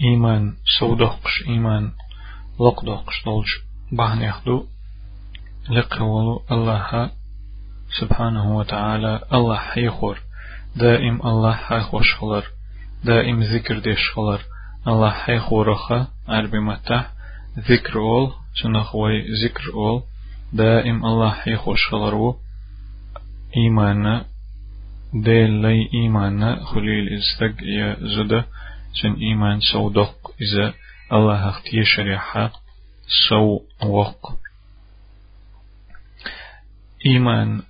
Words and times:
إيمان 0.00 0.54
سودقش 0.78 1.44
إيمان 1.48 1.92
لقدقش 2.60 3.24
دولش 3.24 3.50
بحن 3.92 4.22
يخدو 4.22 4.66
لقول 5.70 6.40
الله 6.50 7.10
سبحانه 8.00 8.56
وتعالى 8.56 9.20
الله 9.32 9.56
حيخور 9.56 10.18
دائم 10.76 11.20
الله 11.26 11.52
حيخوش 11.52 12.14
خلر 12.14 12.44
دائم 13.04 13.42
ذكر 13.42 13.78
ديش 13.78 14.10
خلر 14.10 14.40
الله 14.88 15.10
حيخورخا 15.10 16.06
عربي 16.28 16.58
متح 16.58 17.10
ذكر 17.58 17.98
أول 17.98 18.32
سنخوي 18.62 19.24
ذكر 19.44 19.64
أول 19.74 20.02
دائم 20.52 21.06
الله 21.06 21.30
حيخوش 21.30 21.86
خلرو 21.88 22.36
إيمان 23.56 24.24
ديل 25.14 25.50
لي 25.50 25.88
إيمان 25.94 26.56
خليل 26.64 27.08
استق 27.18 27.62
يا 27.62 27.96
زده 28.00 28.46
سن 29.01 29.13
إيمان 29.13 29.59
سودق 29.59 30.31
إذا 30.41 30.73
الله 31.11 31.49
اختي 31.49 31.83
شريحة 31.85 32.51
سو 33.29 33.59
وق 33.83 34.37
إيمان 37.05 37.61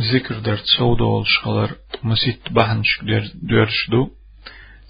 ذكر 0.00 0.38
در 0.38 0.56
سودول 0.78 1.26
شغلر 1.26 1.70
مسيت 2.02 2.52
بحنش 2.52 2.98
در 3.02 3.24
درش 3.42 3.90
دو 3.90 4.10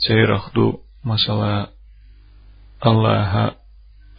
تيرخ 0.07 0.53
دو 0.55 0.81
مثلا 1.05 1.67
الله 2.87 3.55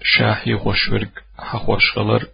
شاحي 0.04 0.58
خوشورك 0.58 1.24
حخوش 1.40 1.84
شغلر 1.94 2.28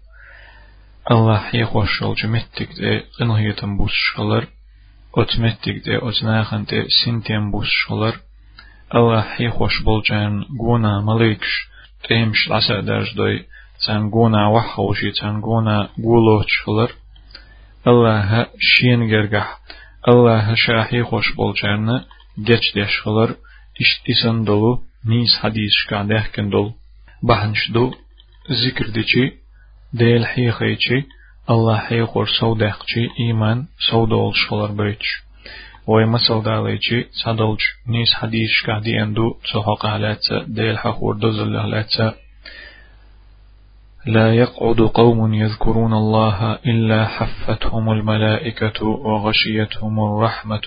الله 1.11 1.37
حي 1.37 1.65
خوش 1.65 1.99
شغل 1.99 2.15
جمتك 2.15 2.69
دي 2.73 2.99
قنهيتن 3.19 3.77
بوس 3.77 3.91
شغلر 3.91 4.47
أتمتك 5.15 5.75
دي 5.85 5.97
أتناخن 5.97 6.63
دي 6.63 6.85
سنتين 7.05 7.51
بوس 7.51 7.67
شغلر 7.69 8.19
الله 8.94 9.20
حي 9.20 9.50
خوش 9.50 9.82
بولجان 9.82 10.44
غونا 10.60 11.00
مليكش 11.00 11.68
تيمش 12.08 12.50
لسا 12.50 12.80
درج 12.80 13.14
دوي 13.16 13.44
تان 13.86 14.10
غونا 14.10 14.48
وحوشي 14.48 15.10
تان 15.10 15.40
غونا 15.40 15.88
غولوش 16.04 16.62
خلر 16.64 16.90
الله 17.86 18.46
شين 18.58 19.00
گرگح 19.12 19.48
الله 20.08 20.54
شاحي 20.54 21.02
خوش 21.02 21.32
بولجان 21.32 22.04
گچ 22.48 22.64
ديش 22.74 23.00
خلر 23.04 23.30
اشت 23.80 24.00
اسن 24.10 24.44
دلو 24.44 24.82
نيس 25.06 25.36
حديث 25.42 25.72
شكا 25.80 26.02
دهكن 26.02 26.50
دل 26.50 26.70
بحنش 27.22 27.70
دو 27.70 27.94
ذكر 28.50 28.86
ديچي 28.86 29.32
ديل 29.94 30.26
حي 30.26 30.50
خيچي 30.52 31.06
الله 31.50 31.78
حي 31.78 32.04
خور 32.04 32.26
سوداقچي 32.40 33.08
ايمان 33.20 33.66
سودول 33.90 34.32
شخلر 35.86 35.94
بريچ 35.94 36.04
وي 36.04 36.04
مسل 36.04 36.42
داليجي 36.42 37.06
صدلج 37.24 37.60
نيس 37.88 38.14
حديث 38.14 38.50
كهدي 38.66 39.02
اندو 39.02 39.36
تحق 39.52 39.86
هلاتة 39.86 40.42
ديل 40.46 40.78
حقور 40.78 41.16
دزل 41.16 41.56
هلاتة 41.56 42.12
لا 44.06 44.34
يقعد 44.34 44.80
قوم 44.80 45.34
يذكرون 45.34 45.92
الله 45.92 46.52
إلا 46.66 47.06
حفتهم 47.06 47.90
الملائكة 47.90 48.86
وغشيتهم 48.86 50.00
الرحمة 50.00 50.62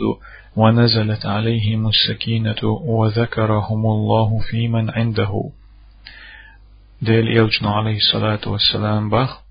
ونزلت 0.55 1.25
عليهم 1.25 1.87
السكينة 1.87 2.63
وذكرهم 2.63 3.85
الله 3.85 4.39
في 4.39 4.67
من 4.67 4.89
عنده. 4.89 5.49
ديل 7.01 7.27
يوجن 7.27 7.67
عليه 7.67 7.97
الصلاة 7.97 8.39
والسلام 8.47 9.09
بخ 9.09 9.41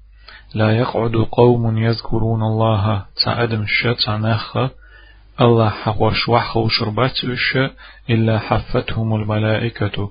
لا 0.55 0.77
يقعد 0.77 1.17
قوم 1.17 1.79
يذكرون 1.79 2.43
الله 2.43 3.05
تعدم 3.25 3.63
الشت 3.63 4.09
عناخ 4.09 4.57
الله 5.41 5.71
حوش 5.71 6.29
وحو 6.29 6.69
شربات 6.69 7.25
وش 7.25 7.57
إلا 8.11 8.39
حفتهم 8.39 9.15
الملائكة. 9.15 10.11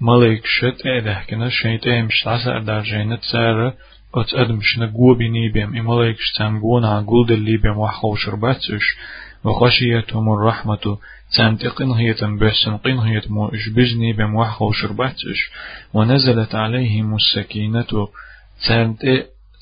ملائك 0.00 0.46
شت 0.46 0.86
إذا 0.86 1.22
كنا 1.30 1.48
شيت 1.48 1.88
مش 1.88 2.20
تعسى 2.24 2.60
درجين 2.60 3.20
تسار 3.20 3.74
أت 4.14 4.34
أدمش 4.34 4.78
نجوا 4.78 5.14
بني 5.14 5.48
بيم 5.48 5.76
إملاك 5.76 6.16
شتام 6.18 6.60
جونا 6.60 6.88
عقول 6.88 7.26
دلي 7.26 7.56
بيم 7.56 7.78
وحو 7.78 8.14
شربات 8.14 8.70
وش 8.70 8.96
وخشيتهم 9.44 10.32
الرحمة. 10.32 10.98
تنتقن 11.36 11.90
هي 11.90 12.14
تنبسن 12.14 12.76
قن 12.76 12.98
هي 12.98 13.20
تمو 13.20 13.48
إشبجني 13.48 14.12
بيم 14.12 14.34
وحو 14.34 14.72
شربات 14.72 15.16
وش 15.24 15.50
ونزلت 15.94 16.54
عليهم 16.54 17.16
السكينة. 17.16 18.08
تنت 18.66 19.02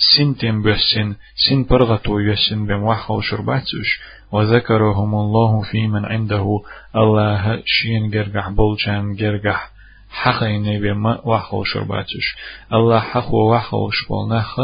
سنتين 0.00 0.62
بسن 0.62 1.14
سن 1.36 1.64
برغتو 1.64 2.20
يسن 2.20 2.66
بم 2.66 2.82
وحو 2.82 3.20
شرباتوش. 3.20 4.00
وذكرهم 4.32 5.14
الله 5.14 5.62
في 5.62 5.86
من 5.86 6.04
عنده. 6.04 6.60
الله 6.96 7.62
شين 7.66 8.10
جرجح 8.10 8.48
بولجان 8.48 9.14
جرجح 9.14 9.70
حقين 10.10 10.80
بما 10.80 11.20
وحو 11.26 11.64
شرباتوش. 11.64 12.36
الله 12.72 13.00
حقو 13.00 13.54
وحو 13.54 13.90
شبولناخ 13.90 14.60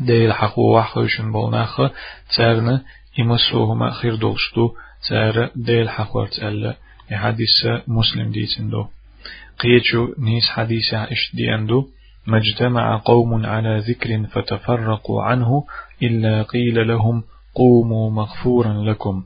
ديل 0.00 0.32
حقو 0.32 0.76
وحو 0.76 1.06
شنبولناخ 1.06 1.80
تارنا 2.36 2.82
إمسوهما 3.20 3.90
خير 3.90 4.14
دولشتو 4.14 4.70
تار 5.08 5.50
ديل 5.56 5.90
حقو 5.90 6.26
تألا 6.26 6.76
حديث 7.12 7.66
مسلم 7.88 8.30
ديتندو. 8.30 8.86
قيتشو 9.60 10.14
نيس 10.18 10.48
حديث 10.48 10.94
عش 10.94 11.30
ديندو 11.34 11.88
ما 12.26 12.38
اجتمع 12.38 12.96
قوم 13.04 13.46
على 13.46 13.78
ذكر 13.78 14.26
فتفرقوا 14.26 15.22
عنه 15.22 15.64
إلا 16.02 16.42
قيل 16.42 16.88
لهم 16.88 17.22
قوموا 17.54 18.10
مغفورا 18.10 18.72
لكم. 18.72 19.24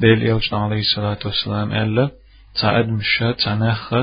ديل 0.00 0.30
إلشن 0.30 0.56
عليه 0.56 0.80
الصلاة 0.80 1.18
والسلام 1.24 1.72
ألا 1.72 2.10
تعد 2.60 2.88
مشا 2.88 3.32
تنخ 3.32 3.94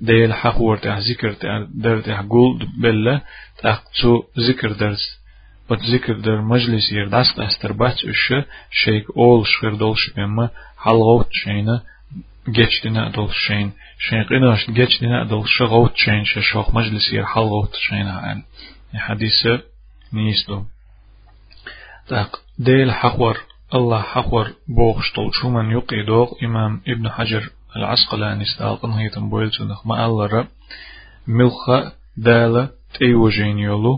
ديل 0.00 0.34
حقور 0.34 0.76
تح 0.76 0.98
ذكر 0.98 1.36
در 1.74 2.00
تح 2.00 2.20
قول 2.20 2.68
بلا 2.82 3.20
تحتو 3.62 4.22
ذكر 4.38 4.72
درس. 4.72 5.26
بت 5.70 5.78
ذكر 5.82 6.12
در 6.12 6.40
مجلس 6.40 6.92
ير 6.92 7.08
دست 7.08 7.40
استر 7.40 7.72
بات 7.72 8.04
اش 8.04 8.32
شيك 8.70 9.04
أول 9.16 9.46
شخير 9.46 9.74
دولش 9.74 10.10
بما 10.16 10.50
حلغوت 10.78 11.28
شينا 11.32 11.82
geçtiğine 12.50 13.14
dol 13.14 13.30
şeyin 13.46 13.74
şeyin 13.98 14.24
qinaş 14.24 14.66
geçtiğine 14.66 15.30
dol 15.30 15.44
şağut 15.46 15.98
şeyin 16.04 16.24
şaşok 16.24 16.74
meclis 16.74 17.12
yer 17.12 17.22
halgot 17.22 17.76
şeyin 17.88 18.06
an 18.06 18.42
hadise 19.08 19.52
niyisdo 20.12 20.56
tak 22.08 22.30
del 22.66 22.90
haqwar 23.00 23.36
Allah 23.70 24.02
haqwar 24.14 24.48
boğuştol 24.68 25.28
şuman 25.38 25.66
yuqidoq 25.76 26.28
imam 26.46 26.72
ibn 26.92 27.04
hajar 27.16 27.44
العسقلاني 27.76 28.42
استالقن 28.42 28.90
هيتم 28.90 29.24
بويلتونخ 29.30 29.86
ما 29.86 30.06
الله 30.06 30.48
ملخا 31.26 31.92
دالا 32.16 32.70
تيوجين 32.98 33.58
يولو 33.58 33.94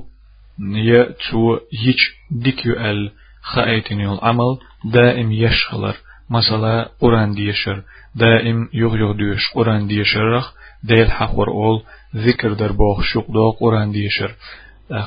نيا 0.59 1.03
تو 1.25 1.59
هيج 1.83 2.01
ديكيو 2.31 2.73
ال 2.73 3.13
خايتين 3.43 4.01
يول 4.01 4.19
عمل 4.23 4.59
دائم 4.85 5.33
يشغلر 5.33 5.97
مثلا 6.31 6.89
قران 7.01 7.35
ديشر 7.35 7.83
دائم 8.15 8.69
يغ 8.73 8.97
يغ 8.97 9.13
ديش 9.13 9.49
قرآن 9.55 9.87
ديشرخ 9.87 10.53
ديل 10.85 11.13
حقور 11.13 11.49
أول 11.49 11.83
ذكر 12.17 12.53
در 12.53 12.73
باخ 12.73 13.03
شوق 13.03 13.31
دو 13.31 13.51
قرآن 13.51 13.93
ديشر 13.93 14.35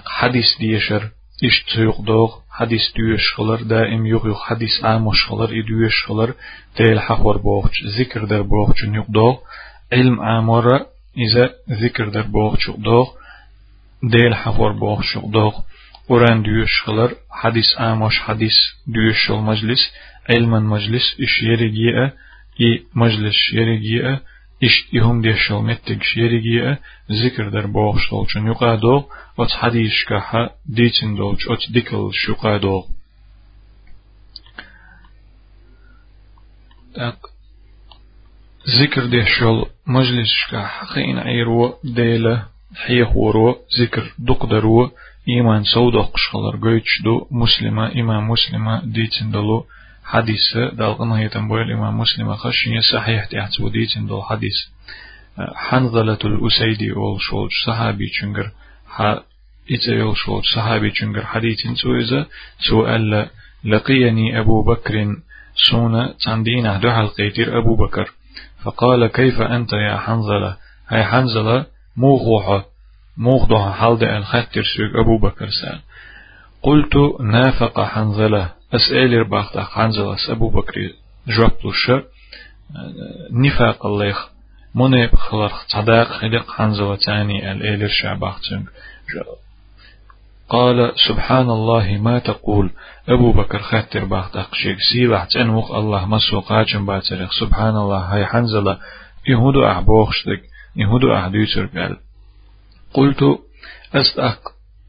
حديث 0.06 0.58
ديشر 0.60 1.10
إش 1.44 1.64
تيوق 1.74 2.02
دو 2.02 2.30
حديث 2.52 2.82
ديش 2.96 3.34
خلر 3.36 3.62
دائم 3.62 4.06
يغ 4.06 4.28
يغ 4.28 4.40
حديث 4.40 4.86
آمش 4.86 5.26
خلر 5.26 5.50
إدويش 5.60 6.06
خلر 6.08 6.34
ديل 6.78 7.00
حقور 7.00 7.38
باخ 7.38 7.72
ذكر 8.00 8.26
در 8.26 8.42
باخ 8.42 8.84
يغ 8.84 9.06
دو 9.10 9.38
علم 9.92 10.22
آمارة 10.22 10.86
إذا 11.18 11.50
ذكر 11.70 12.10
در 12.10 12.22
باخ 12.22 12.60
شوق 12.60 12.76
دو 12.76 13.08
ديل 14.04 14.36
حقور 14.36 14.72
باخ 14.72 15.02
شوق 15.02 15.26
دو 15.26 15.52
قرآن 16.10 16.44
ديش 16.44 16.82
خلر 16.82 17.12
حديث 17.32 17.66
آمش 17.80 18.20
حديث 18.20 18.54
ديش 18.88 19.32
المجلس 19.32 19.92
Elman 20.28 20.66
majlis 20.74 21.08
ish 21.26 21.38
yerigie 21.50 22.12
i 22.68 22.70
majlis 22.94 23.40
yerigie 23.58 24.20
ish 24.68 24.78
ihum 24.98 25.24
deşol 25.24 25.62
mettek 25.70 26.02
yerigie 26.22 26.78
zikr 27.10 27.46
der 27.54 27.74
boğuşta 27.74 28.16
olçun 28.16 28.46
yuqado 28.52 28.96
ot 29.38 29.52
hadis 29.62 29.98
kaha 30.10 30.44
ditin 30.78 31.12
dolç 31.18 31.42
ot 31.54 31.62
dikil 31.76 32.04
şuqado 32.24 32.78
tak 36.96 37.18
ذكر 38.80 39.06
ده 39.06 39.26
شل 39.26 39.66
مجلس 39.88 40.30
شكا 40.42 40.62
حقين 40.66 41.18
عيرو 41.20 41.74
ديلة 41.84 42.36
حيخورو 42.76 43.58
ذكر 43.80 44.14
دقدرو 44.20 44.92
إيمان 45.30 45.64
سودق 45.64 46.18
شخلر 46.18 46.56
قيتش 46.64 47.02
دو 47.04 47.28
مسلمة 47.32 47.96
إيمان 47.96 48.24
مسلمة 48.24 48.86
ديتن 48.86 49.32
دلو 49.32 49.66
حديث 50.06 50.58
دالقنا 50.58 51.20
هيتم 51.20 51.48
بويل 51.48 51.72
إمام 51.72 51.98
مسلم 51.98 52.36
خشية 52.36 52.80
صحيح 52.94 53.26
تحت 53.26 53.60
وديتن 53.60 54.06
دول 54.06 54.24
حديث. 54.24 54.56
حنظلة 55.56 56.18
الأسيدي 56.26 56.92
أول 56.92 57.22
شولج 57.22 57.52
صحابي 57.66 58.10
چنگر 58.10 58.52
إذا 59.70 59.94
يول 59.94 60.18
شولج 60.18 60.46
صحابي 60.56 60.92
چنگر 60.92 61.26
حديث 61.26 61.58
سويزا 61.76 62.26
سؤال 62.60 63.30
لقيني 63.64 64.40
أبو 64.40 64.64
بكر 64.64 65.16
سونا 65.70 66.14
تندين 66.26 66.80
دعا 66.80 67.02
القيتير 67.02 67.58
أبو 67.60 67.76
بكر. 67.76 68.12
فقال 68.64 69.08
كيف 69.08 69.42
أنت 69.42 69.74
يا 69.74 69.98
حنظلة؟ 69.98 70.58
هاي 70.88 71.04
حنزلة 71.04 71.66
موغوحة 71.98 72.66
موغضوها 73.18 73.72
حالد 73.72 74.04
الخاتر 74.04 74.64
سوق 74.64 75.00
أبو 75.00 75.18
بكر 75.18 75.50
سأل. 75.50 75.80
قلت 76.62 76.96
نافق 77.22 77.80
حنزلة 78.72 78.88
أسأل 78.88 79.20
رباخت 79.20 79.58
حنزلة 79.58 80.18
أبو 80.30 80.50
بكر 80.50 80.94
جوابلوش 81.28 81.92
نفاق 83.32 83.86
الله 83.86 84.16
منيب 84.76 85.16
خلق 85.16 85.54
صداق 85.68 86.08
خلق 86.08 86.52
حنزلة 86.52 86.96
تاني 86.96 87.52
الإيلر 87.52 87.88
شعباختن 87.88 88.66
قال 90.50 90.94
سبحان 91.08 91.50
الله 91.50 91.98
ما 91.98 92.20
تقول؟ 92.20 92.72
أبو 93.10 93.32
بكر 93.32 93.60
خاتر 93.60 94.06
باختق 94.06 94.56
شيك 94.56 94.78
سيلح 94.94 95.24
تنوخ 95.24 95.72
الله 95.72 96.06
مسو 96.06 96.40
قاچن 96.40 96.86
باتريخ 96.86 97.32
سبحان 97.40 97.76
الله 97.76 98.00
هاي 98.00 98.26
حنزلة 98.26 98.80
يهودو 99.28 99.68
أحبوخشتك 99.68 100.42
يهودو 100.76 101.16
أحدوتر 101.16 101.66
قال. 101.66 101.98
قلت 102.94 103.24
أستأق 103.96 104.40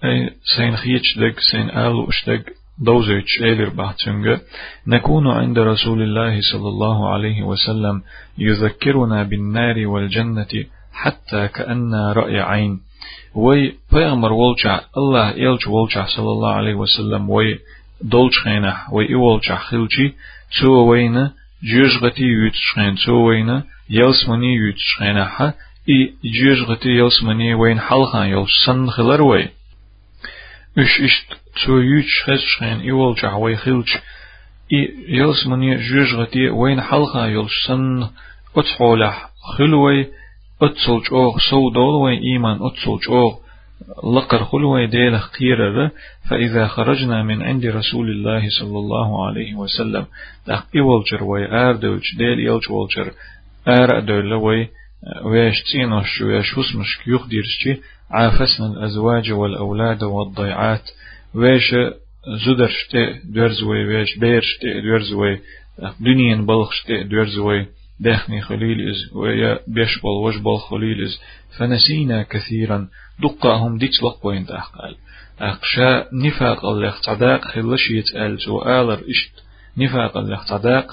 أي 0.04 0.30
سين 0.56 0.76
خيتشدك 0.76 1.40
سين 1.50 1.70
آلو 1.70 2.08
اشتك 2.08 2.61
دوزيتش 2.78 3.42
إيلر 3.42 3.68
بحتنجة 3.68 4.40
نكون 4.86 5.28
عند 5.28 5.58
رسول 5.58 6.02
الله 6.02 6.40
صلى 6.52 6.68
الله 6.68 7.12
عليه 7.12 7.42
وسلم 7.42 8.02
يذكرنا 8.38 9.22
بالنار 9.22 9.86
والجنة 9.86 10.52
حتى 10.92 11.48
كأن 11.48 11.94
رأي 11.94 12.40
عين. 12.40 12.80
وي 13.34 13.72
پیغمبر 13.90 14.32
ولچا 14.32 14.80
الله 14.96 15.30
يلچ 15.30 15.66
ولچا 15.66 16.04
صلى 16.16 16.30
الله 16.30 16.52
عليه 16.52 16.74
وسلم 16.74 17.30
وي 17.30 17.58
دولچ 18.02 18.34
خينا 18.44 18.76
وي 18.92 19.14
اولچا 19.14 19.56
خلچي 19.56 20.14
تو 20.60 20.72
وينا 20.90 21.32
جيجغتي 21.64 22.24
يوتشخين 22.24 22.94
تو 23.06 23.12
وينا 23.12 23.64
يلسمني 23.90 24.54
يوتشخين 24.54 25.24
ح 25.24 25.42
اي 25.88 26.14
جيجغتي 26.24 26.88
يلسمني 26.88 27.54
وين 27.54 27.80
حلخان 27.80 28.26
يلش 28.26 28.64
سن 28.66 28.90
خلر 28.90 29.22
وي. 29.22 29.48
اش 30.78 31.00
اشت 31.00 31.26
تو 31.64 31.78
يوتش 31.78 32.22
خشخين 32.22 32.80
اي 32.80 32.92
ولچا 32.92 33.34
وي 33.34 33.56
خلچ 33.56 33.90
اي 34.72 34.94
يلسمني 35.08 35.76
جيجغتي 35.76 36.50
وين 36.50 36.80
حلخان 36.80 37.30
يلش 37.30 37.66
سن 37.66 38.08
اتحولح 38.56 39.30
خلوي 39.58 40.06
أتصل 40.62 41.02
جوغ 41.10 41.38
سو 41.50 41.70
دول 41.70 42.10
إيمان 42.10 42.58
أتصل 42.62 42.98
جوغ 43.08 43.42
لقر 44.16 44.44
خلوة 44.44 44.84
ديل 44.84 45.18
خيرر 45.20 45.90
فإذا 46.30 46.66
خرجنا 46.66 47.22
من 47.22 47.42
عند 47.42 47.66
رسول 47.66 48.10
الله 48.10 48.48
صلى 48.60 48.78
الله 48.78 49.26
عليه 49.26 49.54
وسلم 49.54 50.06
دق 50.46 50.66
إولجر 50.76 51.24
وي 51.24 51.46
آر 51.46 51.76
دوج 51.76 52.16
ديل 52.18 52.40
يلج 52.40 52.70
ولجر 52.70 53.12
آر 53.68 54.00
دول 54.00 54.32
وي 54.32 54.68
ويش 55.24 55.62
تينوش 55.72 56.20
ويش 56.20 56.58
هسمش 56.58 56.98
كيوخ 57.04 57.26
ديرشي 57.26 57.80
عافسنا 58.12 58.66
الأزواج 58.66 59.32
والأولاد 59.32 60.02
والضيعات. 60.02 60.90
ويش 61.34 61.74
زدرشتي 62.46 63.20
دوارزوي 63.24 63.84
ويش 63.84 64.18
بيرشتي 64.18 64.80
دوارزوي 64.80 65.40
دنيا 66.00 66.36
بلخشتي 66.36 67.02
دوارزوي. 67.02 67.66
دخني 68.00 68.40
خليل 68.40 68.90
إز 68.90 69.16
ويا 69.16 69.58
بيشبل 69.66 70.08
وجبل 70.08 70.58
خليل 70.58 71.04
إز. 71.04 71.20
فنسينا 71.58 72.22
كثيرا. 72.22 72.88
دقهم 73.22 73.78
ديك 73.78 73.90
لقوين 74.04 74.46
تحقال. 74.46 74.96
أقشا 75.40 76.06
نفاق 76.12 76.64
الله 76.64 76.94
تعداق 77.04 77.44
خلش 77.44 77.90
يتقال. 77.90 78.40
سؤالر 78.40 79.00
إشت. 79.10 79.32
نفاق 79.78 80.16
الله 80.16 80.44
تعداق 80.44 80.90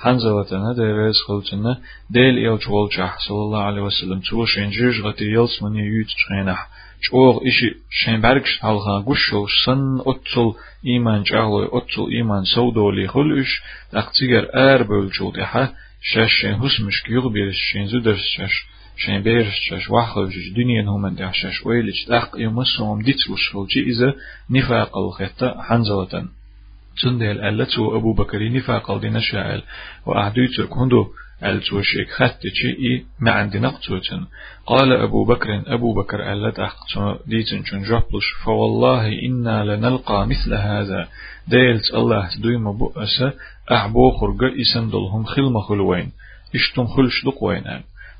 خيطة 0.00 0.12
حنزلتنا 0.12 0.72
ديريز 0.72 1.16
خلتنا 1.28 1.80
ديل 2.10 2.36
إيل 2.36 2.58
جولجح 2.58 3.18
صلى 3.18 3.42
الله 3.42 3.62
عليه 3.62 3.82
وسلم 3.82 4.20
تو 4.20 4.46
شين 4.46 4.70
جيج 4.70 5.00
غتي 5.00 5.24
يلس 5.24 5.62
من 5.62 5.76
يوت 5.76 6.06
شينح 6.08 6.68
شوغ 7.00 7.40
إشي 7.46 7.74
شين 7.90 8.20
بركش 8.20 8.58
حلقا 8.60 9.04
قشو 9.06 9.46
سن 9.64 10.00
أتل 10.06 10.52
إيمان 10.86 11.22
جاهوي 11.22 11.68
أتل 11.72 12.12
إيمان 12.12 12.44
سودولي 12.44 13.08
خلش 13.08 13.62
أقتيجر 13.94 14.48
آر 14.54 14.82
بولجودحة 14.82 15.72
شاش 16.02 16.32
شين 16.40 16.54
هس 16.54 16.80
مش 16.80 17.02
كيغ 17.02 17.28
بيرش 17.28 17.58
شين 17.72 17.86
زودرس 17.86 18.24
شاش 18.36 18.64
شين 18.96 19.22
بيرش 19.22 19.54
شاش 19.68 19.88
جيش 20.28 20.48
دنيا 20.52 20.82
هم 20.82 21.02
من 21.02 21.14
ده 21.14 21.32
شاش 21.32 21.66
ويلش 21.66 22.04
تاق 22.04 22.30
يمسهم 22.38 23.02
ديتلوش 23.02 23.48
فلجي 23.52 23.80
إذا 23.90 24.14
نفاق 24.50 24.98
الخطة 24.98 25.62
حنزلة 25.62 26.39
تندل 27.02 27.40
ألتو 27.40 27.96
أبو 27.96 28.12
بكر 28.12 28.52
نفاق 28.52 28.90
الدين 28.90 29.20
شاعل 29.20 29.62
وأعديتك 30.06 30.72
هندو 30.72 31.06
ألتو 31.44 31.82
شيك 31.82 32.10
خطة 32.10 32.60
إي 32.84 33.04
ما 33.20 33.30
عندنا 33.30 33.68
قطوتن 33.68 34.26
قال 34.66 34.92
أبو 34.92 35.24
بكر 35.24 35.62
أبو 35.66 35.94
بكر 35.94 36.32
ألت 36.32 36.58
أقتو 36.58 37.14
ديتن 37.26 37.64
شن 37.64 37.82
جبلش 37.82 38.26
فوالله 38.44 39.08
إنا 39.22 39.64
لنلقى 39.64 40.26
مثل 40.26 40.54
هذا. 40.54 41.08
ديلت 41.48 41.94
الله 41.94 42.28
دويم 42.42 42.78
بؤسة 42.78 43.32
أعبو 43.70 44.10
خرق 44.10 44.52
إسن 44.60 44.90
دلهم 44.90 45.24
خلم 45.24 45.60
خلوين. 45.60 46.12
إشتم 46.54 46.86
خلش 46.86 47.24
دقوين 47.24 47.64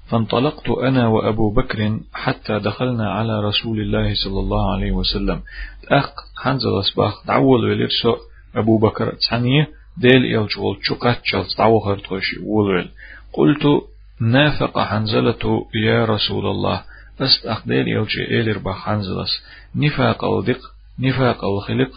فانطلقت 0.09 0.69
أنا 0.69 1.07
وأبو 1.07 1.51
بكر 1.51 1.99
حتى 2.13 2.59
دخلنا 2.59 3.11
على 3.11 3.41
رسول 3.41 3.81
الله 3.81 4.15
صلى 4.15 4.41
الله 4.41 4.73
عليه 4.73 4.93
وسلم. 4.93 5.43
أخ 5.89 6.11
حنزل 6.43 6.79
أصباح 6.81 7.13
دعول 7.27 7.65
ولرسو 7.65 8.17
أبو 8.57 8.79
بكر 8.79 9.15
تانية 9.31 9.69
ديل 9.97 10.25
إلجول 10.25 10.79
شقات 10.83 11.21
شلت 11.25 11.59
دعو 11.59 11.81
خرطوشي 11.81 12.37
ولول 12.45 12.89
قلت 13.33 13.83
نافق 14.21 14.79
حنزلة 14.79 15.67
يا 15.75 16.05
رسول 16.05 16.47
الله 16.47 16.83
أست 17.21 17.47
أخديل 17.47 17.89
يلجي 17.89 18.31
إيلر 18.31 18.59
بحنزلس 18.59 19.43
نفاق 19.77 20.25
الدق 20.25 20.61
نفاق 20.99 21.45
الخلق 21.45 21.91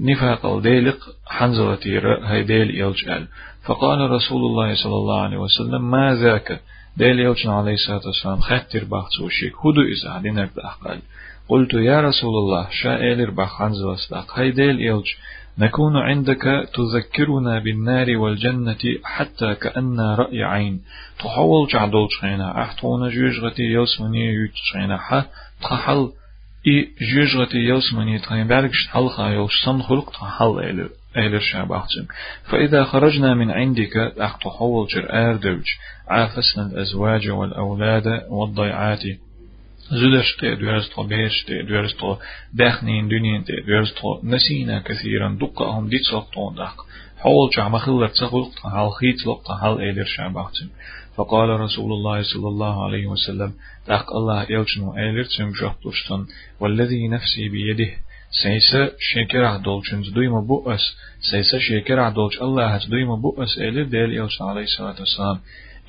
نفاق 0.00 0.46
الديلق 0.46 0.98
حنزلة 1.26 1.78
هاي 2.22 2.42
ديل 2.42 2.70
يلجال 2.70 3.28
فقال 3.64 4.10
رسول 4.10 4.42
الله 4.42 4.74
صلى 4.74 4.94
الله 4.94 5.20
عليه 5.20 5.38
وسلم 5.38 5.90
ما 5.90 6.14
ذاك 6.14 6.60
ديل 6.96 7.20
يلجن 7.20 7.50
عليه 7.50 7.74
الصلاة 7.74 8.06
والسلام 8.06 8.40
خاتر 8.40 8.84
بحث 8.84 9.20
وشيك 9.22 9.52
هدو 9.56 9.82
إذا 9.82 10.10
عدينك 10.10 10.50
بأحقال 10.56 11.00
قلت 11.48 11.74
يا 11.74 12.00
رسول 12.00 12.34
الله 12.34 12.68
شائل 12.70 13.30
بح 13.30 13.58
حنزلة 13.58 13.94
صدق 13.94 14.38
هاي 14.38 14.50
ديل 14.50 14.80
يلج 14.80 15.06
نكون 15.58 15.96
عندك 15.96 16.68
تذكرنا 16.74 17.58
بالنار 17.58 18.16
والجنة 18.16 18.78
حتى 19.04 19.54
كأن 19.54 20.00
رأي 20.00 20.44
عين. 20.44 20.80
تحول 21.18 21.68
جعدول 21.68 22.08
شينا 22.20 22.62
أحتونا 22.62 23.08
جيجغتي 23.08 23.62
يوسمني 23.62 24.24
يوت 24.24 24.54
شينا 24.72 24.98
حا 24.98 25.24
تحل. 25.62 26.12
إي 26.66 26.88
جيجغتي 27.00 27.58
يوسمني 27.58 28.18
تاين 28.18 28.46
باركش 28.46 28.88
حلقا 28.88 29.28
يوش. 29.28 29.64
سن 29.64 29.82
خلق 29.82 30.10
تحل 30.10 30.58
إلو. 30.58 30.88
أهل 31.16 31.34
الشعباتهم 31.34 32.06
فإذا 32.44 32.84
خرجنا 32.84 33.34
من 33.34 33.50
عندك 33.50 33.96
أحتحول 33.96 34.86
جر 34.88 35.36
دوج. 35.36 35.66
عافسنا 36.08 36.66
الأزواج 36.66 37.28
والأولاد 37.28 38.26
والضيعات. 38.28 39.02
زدشت 39.90 40.44
دوارستو 40.44 41.02
بيشت 41.02 41.52
دوارستو 41.52 42.16
داخنين 42.54 43.08
دنيا 43.08 43.44
دوارستو 43.68 44.20
نسينا 44.24 44.78
كثيرا 44.78 45.38
دقهم 45.40 45.88
ديت 45.88 46.02
سلطون 46.10 46.54
دق 46.54 46.76
حول 47.18 47.50
جعم 47.56 47.78
خلت 47.78 48.12
سخلق 48.14 48.66
هل 48.66 48.90
خيت 48.90 49.26
لقط 49.26 49.50
هل 49.50 49.80
إيدر 49.80 50.04
شعباتهم 50.04 50.68
فقال 51.16 51.48
رسول 51.48 51.92
الله 51.92 52.22
صلى 52.22 52.48
الله 52.48 52.84
عليه 52.84 53.06
وسلم 53.06 53.52
دق 53.88 54.12
الله 54.16 54.42
يلجنو 54.42 54.96
إيدر 54.96 55.24
تنجح 55.24 55.74
والذي 56.60 57.08
نفسي 57.08 57.48
بيده 57.48 57.90
سيسا 58.30 58.92
شكر 58.98 59.44
عدولشن 59.44 60.02
دويما 60.14 60.40
بؤس 60.40 60.96
سيسا 61.30 61.58
شكر 61.58 62.00
عدولش 62.00 62.42
الله 62.42 62.78
دويما 62.88 63.16
بؤس 63.16 63.58
إلى 63.58 63.84
ديل 63.84 64.14
يلش 64.14 64.42
عليه 64.42 64.62
الصلاة 64.62 64.96
والسلام 65.00 65.40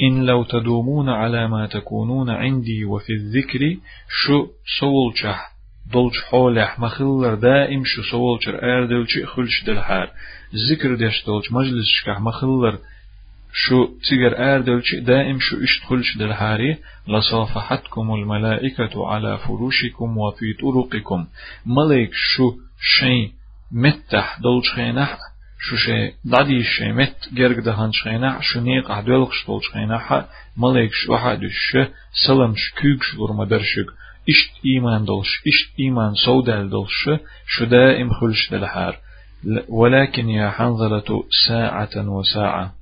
إن 0.01 0.25
لو 0.25 0.43
تدومون 0.43 1.09
على 1.09 1.47
ما 1.47 1.67
تكونون 1.67 2.29
عندي 2.29 2.85
وفي 2.85 3.13
الذكر 3.13 3.77
شو 4.09 4.47
سولشح 4.79 5.51
دولش 5.93 6.21
حولح 6.21 6.79
مخلر 6.79 7.35
دائم 7.35 7.83
شو 7.85 8.01
سولشر 8.01 8.63
آردلش 8.63 9.19
خلش 9.25 9.63
دلحار 9.63 10.11
ذكر 10.71 10.95
ديش 10.95 11.25
دولش 11.25 11.51
مجلس 11.51 11.85
شكح 11.87 12.19
مخلر 12.19 12.77
شو 13.53 13.87
تيجر 14.09 14.53
آردلش 14.53 14.95
دائم 14.95 15.39
شو 15.39 15.63
اشتخلش 15.63 16.17
دلحاري 16.17 16.77
لصافحتكم 17.07 18.13
الملائكة 18.13 19.07
على 19.07 19.37
فروشكم 19.37 20.17
وفي 20.17 20.53
طرقكم. 20.53 21.27
ملك 21.65 22.09
شو 22.13 22.53
شيء 22.99 23.31
متح 23.71 24.39
دولش 24.39 24.69
خينح 24.69 25.17
شو 25.63 25.75
شيء 25.75 26.13
دادي 26.25 26.63
شيء 26.63 26.93
مت 26.93 27.29
جرق 27.33 27.59
دهان 27.59 27.91
شخينا 27.91 28.41
شو 28.41 28.59
نيق 28.59 28.91
عدولق 28.91 29.31
شتول 29.33 29.63
شخينا 29.63 30.27
ملك 30.57 30.89
شو 30.93 31.13
واحد 31.13 31.39
ش 31.47 31.77
سلم 32.25 32.53
شكوك 32.55 33.03
شلور 33.03 33.33
مدرشك 33.33 33.85
اشت 34.29 34.51
إيمان 34.65 35.05
دلش 35.05 35.41
اشت 35.47 35.79
إيمان 35.79 36.13
سودال 36.25 36.69
دلش 36.69 37.09
شو 37.47 37.65
دائم 37.65 38.13
خلش 38.13 38.49
دلحار 38.51 38.99
ولكن 39.69 40.29
يا 40.29 40.49
حنظلة 40.49 41.23
ساعة 41.47 41.95
وساعة 41.95 42.75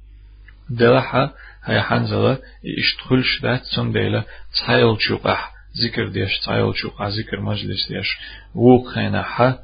دلحة 0.70 1.34
هاي 1.64 1.82
حنزلة 1.82 2.38
اشتخلش 2.78 3.42
دات 3.42 3.64
سم 3.76 3.92
ديلا 3.92 4.24
تايل 4.66 5.02
شوقح 5.02 5.54
ذكر 5.84 6.08
ديش 6.08 6.40
تايل 6.46 6.76
شوقح 6.76 7.08
ذكر 7.08 7.42
مجلس 7.42 7.88
ديش 7.88 8.18
ووق 8.56 8.88
خينا 8.94 9.24
حا 9.24 9.60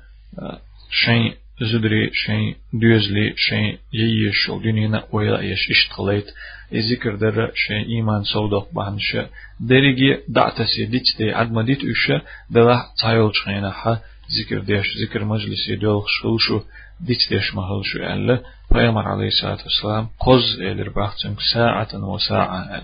شيء 0.91 1.44
زدري 1.62 2.12
شيء 2.13 2.55
ديزلي 2.74 3.33
شيء 3.38 3.79
ييش 3.93 4.50
ودينينا 4.50 5.03
ويلا 5.12 5.41
يش 5.41 5.69
اشتغليت 5.69 6.27
ذكر 6.74 7.15
در 7.15 7.51
شيء 7.55 7.85
إيمان 7.89 8.24
صودق 8.24 8.67
بانش 8.74 9.17
دريجي 9.59 10.17
دعتسي 10.27 10.85
ديت 10.85 11.17
دي 11.17 11.31
عد 11.31 11.51
ما 11.51 11.62
ديت 11.62 11.83
وشة 11.83 12.21
دلا 12.50 12.85
تايل 13.01 13.31
شخينا 13.35 13.71
حا 13.71 14.00
ذكر 14.39 14.59
ديش 14.59 14.97
ذكر 15.01 15.24
مجلس 15.24 15.69
يدول 15.69 16.03
شو 16.39 16.62
ديت 17.01 17.29
ديش 17.29 17.55
مهل 17.55 17.85
شو 17.85 18.00
ألا. 18.00 18.43
پیامبر 18.74 19.07
علیه 19.07 19.27
الصلاة 19.27 19.63
والسلام 19.63 20.09
قز 20.19 20.62
إلر 20.62 20.89
باختن 20.89 21.35
ساعة. 21.53 21.88
وساعة 21.93 22.83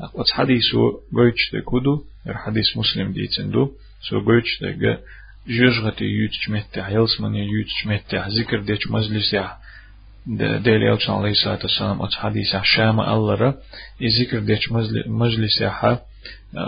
أقوات 0.00 0.30
حديثو 0.30 0.92
قويتش 1.16 1.56
كودو 1.64 2.04
إر 2.28 2.36
حديث 2.38 2.76
مسلم 2.76 3.12
ديتندو 3.12 3.70
سو 4.08 4.20
قويتش 4.20 4.62
دي 4.62 4.96
جوجغتي 5.48 6.04
يوتش 6.04 6.50
متع 6.50 6.88
يلسمن 6.88 7.34
يوتش 7.34 7.86
متع 7.86 8.26
ذكر 8.26 8.60
ديش 8.60 8.90
مجلس 8.90 9.34
يا 9.34 9.56
ديلي 10.58 10.90
أوتش 10.90 11.10
عليه 11.10 11.30
الصلاة 11.30 11.58
والسلام 11.62 12.02
أتش 12.02 12.16
حديث 12.16 12.56
شام 12.62 13.00
الله 13.00 13.54
ذكر 14.20 14.38
ديش 14.38 14.72
مجلس 15.06 15.60
يا 15.60 16.00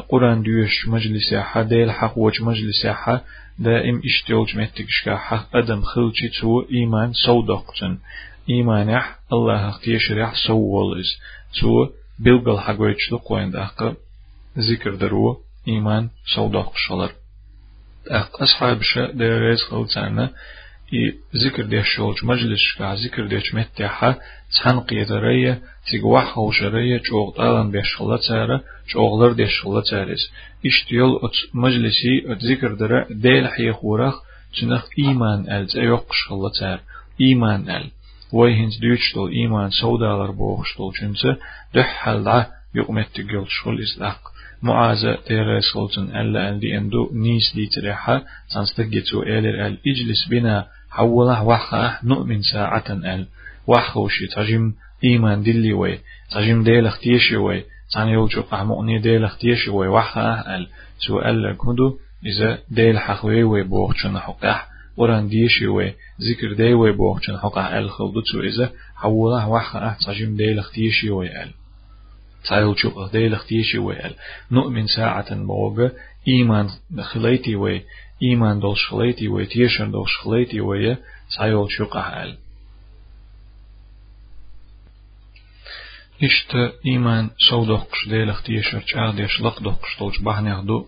قرآن 0.08 0.42
ديوش 0.42 0.88
مجلس 0.88 1.32
يا 1.32 1.62
ديل 1.62 1.92
حق 1.92 2.18
وش 2.18 2.40
مجلس 2.40 2.84
يا 2.84 3.20
دائم 3.58 4.02
اشتيولج 4.04 4.56
متكشكا 4.58 5.16
حق 5.16 5.56
أدم 5.56 5.82
خلشي 5.82 6.28
تو 6.28 6.62
إيمان 6.72 7.12
صودقتن 7.12 7.98
إيمان 8.50 9.02
الله 9.32 9.78
تيشريح 9.78 10.34
سوول 10.46 11.00
إز 11.00 11.18
تو 11.60 11.88
بلغل 12.18 12.60
حقويتش 12.60 13.12
لقوين 13.12 13.50
داق 13.50 13.96
ذكر 14.58 14.94
درو 14.94 15.40
إيمان 15.68 16.08
صودق 16.34 16.72
شلر. 16.76 17.10
أصحاب 18.41 18.81
شا 18.81 19.11
ديريز 19.11 19.61
خلتانا 19.63 20.29
إي 20.93 21.15
ذكر 21.35 21.63
ديش 21.63 21.87
شولج 21.95 22.25
مجلس 22.25 22.59
شكا 22.59 22.93
ذكر 22.93 23.27
ديش 23.27 23.55
متحا 23.55 24.15
تحن 24.55 24.79
قيدرية 24.79 25.61
تيقوح 25.87 26.37
وشرية 26.37 27.01
جوغ 27.09 27.37
دالان 27.37 27.71
بيش 27.71 27.95
خلتارا 27.95 28.61
جوغلر 28.93 29.31
ديش 29.31 29.61
خلتاريز 29.61 30.31
اشتيول 30.65 31.19
ات 31.23 31.37
مجلسي 31.53 32.31
ات 32.31 32.43
ذكر 32.43 32.73
درا 32.73 33.05
ديل 33.09 33.47
حي 33.47 33.71
خورخ 33.71 34.15
تنخ 34.61 34.85
إيمان 34.99 35.51
ألز 35.51 35.77
أيوقش 35.77 36.27
خلتار 36.29 36.79
إيمان 37.21 37.69
أل 37.69 37.91
ويهنز 38.33 38.77
ديوتشتل 38.77 39.27
إيمان 39.27 39.69
سودالر 39.69 40.31
بوخشتل 40.31 40.91
چنسه 40.99 41.37
دحل 41.73 42.23
دع 42.23 42.45
يقمت 42.75 43.07
تقل 43.15 43.45
شغل 43.49 43.83
إسلاق 43.83 44.31
معاذ 44.62 45.14
تيرا 45.26 45.60
سولتن 45.60 46.16
ألا 46.16 46.48
أل 46.48 46.60
دي 46.60 46.78
أندو 46.78 47.10
نيس 47.12 47.52
دي 47.54 47.66
تريحا 47.66 48.22
سانستجتو 48.48 49.22
إلر 49.22 49.66
أل 49.66 49.78
إجلس 49.86 50.28
بنا 50.30 50.66
حوله 50.90 51.44
وحا 51.44 51.98
نؤمن 52.04 52.42
ساعة 52.42 52.84
أل 52.90 53.26
وحوشي 53.66 54.26
تجم 54.26 54.72
إيمان 55.04 55.42
دلي 55.42 55.72
وي 55.72 55.98
تجم 56.30 56.62
ديل 56.62 56.86
اختيشي 56.86 57.36
وي 57.36 57.64
تان 57.92 58.08
يوجو 58.08 58.42
قحمؤني 58.42 58.98
ديل 58.98 59.24
اختيشي 59.24 59.70
وي 59.70 59.88
وحا 59.88 60.56
أل 60.56 60.68
سؤال 60.98 61.42
لكمدو 61.42 61.98
إذا 62.26 62.58
ديل 62.70 62.98
حخوي 62.98 63.42
وي 63.42 63.62
بوخشن 63.62 64.18
حقح 64.18 64.68
وران 64.96 65.28
ديشي 65.28 65.66
وي 65.66 65.94
ذكر 66.20 66.52
دي 66.52 66.74
وي 66.74 66.92
بوخشن 66.92 67.38
حقح 67.38 67.66
أل 67.66 67.90
خلدتو 67.90 68.40
إذا 68.40 68.72
حوله 68.94 69.48
وحا 69.48 69.96
تجم 70.06 70.36
ديل 70.36 70.58
اختيشي 70.58 71.10
وي 71.10 71.42
أل 71.42 71.50
تايل 72.48 72.78
شو 72.78 73.06
ديل 73.06 73.34
اختيشي 73.34 73.78
وي 73.78 74.06
أل 74.06 74.14
نؤمن 74.50 74.86
ساعة 74.86 75.34
بوغ 75.34 75.88
إيمان 76.28 76.68
خليتي 77.00 77.56
وي 77.56 77.82
إيمان 78.22 78.60
دول 78.60 78.76
شخليتي 78.78 79.28
وي 79.28 79.46
تيشن 79.46 79.90
دول 79.90 80.08
شخليتي 80.08 80.60
وي 80.60 80.96
تايل 81.38 81.70
شو 81.70 81.84
قحال 81.84 82.38
إشت 86.22 86.54
إيمان 86.86 87.30
سودقش 87.50 88.08
ديلخ 88.08 88.42
تيشر 88.42 88.80
چاغ 88.80 89.10
ديش 89.16 89.40
لقدقش 89.40 89.98
دولش 89.98 90.18
بحنيخ 90.18 90.60
دو. 90.60 90.86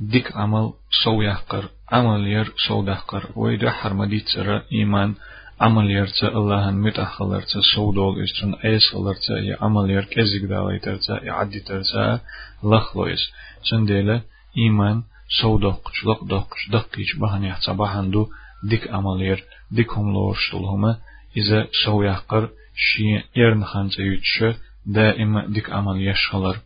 ديك 0.00 0.36
عمل 0.36 0.72
سو 1.04 1.22
يحقر 1.22 1.68
عمل 1.92 2.26
ير 2.26 2.52
سو 2.68 2.82
دحقر. 2.84 3.30
ويدا 3.36 3.70
حرمديت 3.70 4.28
سر 4.28 4.62
إيمان 4.72 5.14
عمل 5.60 5.90
يرتا 5.90 6.28
الله 6.28 6.70
متأخلرتا 6.70 7.60
سو 7.74 7.92
دول 7.92 8.22
إشتن 8.22 8.54
أيس 8.54 8.88
خلرتا 8.92 9.38
يا 9.38 9.56
عمل 9.60 9.90
ير 9.90 10.04
كزيك 10.04 10.42
دالي 10.42 10.78
ترتا 10.78 11.24
يعدي 11.24 11.60
ترتا 11.60 12.20
لخلويس 12.64 13.22
سنديلا 13.70 14.20
إيمان 14.58 15.02
سو 15.40 15.58
دقش 15.58 16.04
لقدقش 16.04 16.70
دقيش 16.70 17.16
بحنيخ 17.16 17.66
تبحن 17.66 18.10
دو 18.10 18.28
ديك 18.70 18.90
عمل 18.90 19.22
ير 19.22 19.44
ديك 19.70 19.92
هم 19.92 20.12
لورش 20.12 20.54
هما 20.54 20.96
إذا 21.36 21.68
سو 21.84 22.02
يحقر 22.02 22.48
شي 22.76 23.22
يرن 23.36 23.64
خانسا 23.64 24.02
يتشا 24.02 24.54
دائما 24.86 25.46
ديك 25.46 25.70
عمل 25.70 26.08
يشغلر 26.08 26.56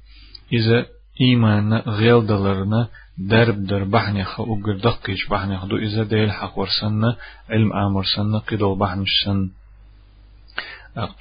إذا 0.53 0.87
إيمان 1.21 1.73
غيل 1.75 2.27
دلرنا 2.27 2.89
درب 3.19 3.67
در 3.67 3.85
بحني 3.85 4.25
خا 4.25 4.45
أجر 4.45 4.77
دقيش 4.77 5.29
بحني 5.29 5.59
خدو 5.59 5.77
إذا 5.77 6.03
ديل 6.03 6.33
حق 6.33 6.59
ورسنا 6.59 7.17
علم 7.51 7.73
آمر 7.73 8.05
سنة 8.17 8.39
قدو 8.39 8.75
بحنش 8.75 9.11
سن 9.25 9.51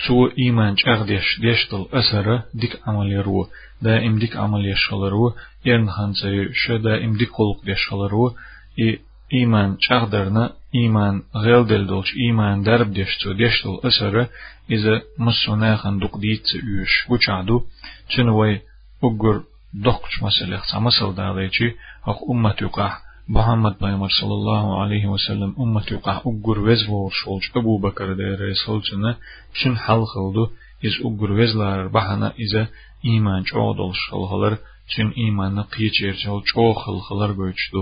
تو 0.07 0.27
إيمان 0.37 0.75
أغديش 0.87 1.39
ديشتل 1.39 1.85
أسرة 1.93 2.43
ديك 2.53 2.79
عمل 2.87 3.11
يرو. 3.11 3.47
دائم 3.81 4.19
ديك 4.19 4.35
عمل 4.37 4.65
يشغلرو 4.65 5.33
يرن 5.65 5.89
خانسا 5.89 6.29
يتشا 6.29 6.77
دائم 6.77 7.17
ديك 7.17 7.29
خلق 7.29 7.65
ديشغلرو 7.65 8.35
إيمان 9.33 9.77
شغدرنا 9.79 10.53
إيمان 10.75 11.21
غير 11.35 11.61
دلدولش 11.61 12.13
إيمان 12.17 12.63
درب 12.63 12.93
ديشتو 12.93 13.31
ديشتو 13.31 13.79
أسر 13.87 14.27
إذا 14.71 15.01
مسونا 15.19 15.75
خندق 15.75 16.17
ديت 16.17 16.47
يوش 16.53 17.09
وچعدو 17.09 17.63
چنوي 18.09 18.61
أقر 19.03 19.43
doqç 19.85 20.13
məsələx 20.25 20.63
samasıl 20.73 21.09
dağdayçı 21.19 21.67
haq 22.07 22.19
ümmət 22.33 22.57
yuqah 22.65 22.93
Muhammed 23.27 23.75
Peygamber 23.81 24.11
sallallahu 24.19 24.81
aleyhi 24.81 25.13
ve 25.13 25.17
sellem 25.27 25.51
ümmet 25.63 25.91
yuqah 25.91 26.25
ugur 26.25 26.65
vez 26.67 26.81
vur 26.89 27.11
şolç 27.11 27.43
Ebu 27.59 27.83
Bekir 27.83 28.17
de 28.17 28.27
resulçuna 28.37 29.11
şun 29.53 29.75
hal 29.75 30.03
qıldı. 30.13 30.43
İz 30.87 30.95
ugur 31.07 31.31
vezlar 31.39 31.93
bahana 31.93 32.29
izə 32.45 32.63
iman 33.13 33.43
çoğ 33.43 33.77
dolşolğalar 33.77 34.53
çün 34.91 35.09
imanı 35.25 35.63
qiyçer 35.73 36.15
çoğ 36.51 36.71
xil 36.81 36.97
xılar 37.07 37.31
göçdü 37.41 37.79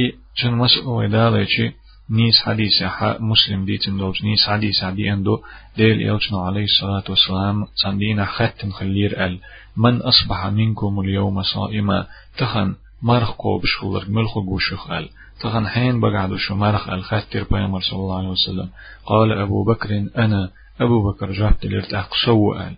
i 0.00 0.02
çün 0.38 0.52
məs 0.60 0.74
oydalayçı 0.96 1.64
نيس 2.10 2.38
حديث 2.42 2.82
مسلم 3.20 3.64
ديتن 3.64 3.96
دوج 3.96 4.24
نيس 4.24 4.46
حديث 4.46 4.84
عدي 4.84 5.12
اندو 5.12 5.42
ديل 5.76 6.02
يلچنا 6.02 6.38
عليه 6.38 6.64
الصلاة 6.64 7.04
والسلام 7.08 7.66
صندينا 7.74 8.24
ختن 8.24 8.70
خلير 8.70 9.26
ال 9.26 9.38
من 9.76 10.02
أصبح 10.02 10.46
منكم 10.46 11.00
اليوم 11.00 11.42
صائما 11.42 12.06
تخن 12.38 12.74
مرخ 13.02 13.30
قو 13.30 13.58
بشخلر 13.58 14.04
ملخ 14.08 14.34
قوشخ 14.34 14.90
ال 14.90 15.08
تخن 15.40 15.66
حين 15.66 16.00
بقعدو 16.00 16.36
شو 16.36 16.54
مرخ 16.54 16.88
الختر 16.88 17.46
بيامر 17.50 17.80
صلى 17.80 17.98
الله 17.98 18.18
عليه 18.18 18.28
وسلم 18.28 18.68
قال 19.06 19.32
أبو 19.32 19.64
بكر 19.64 20.06
أنا 20.18 20.50
أبو 20.80 21.10
بكر 21.10 21.32
جابت 21.32 21.66
لرتاق 21.66 22.14
سو 22.24 22.54
ال 22.54 22.76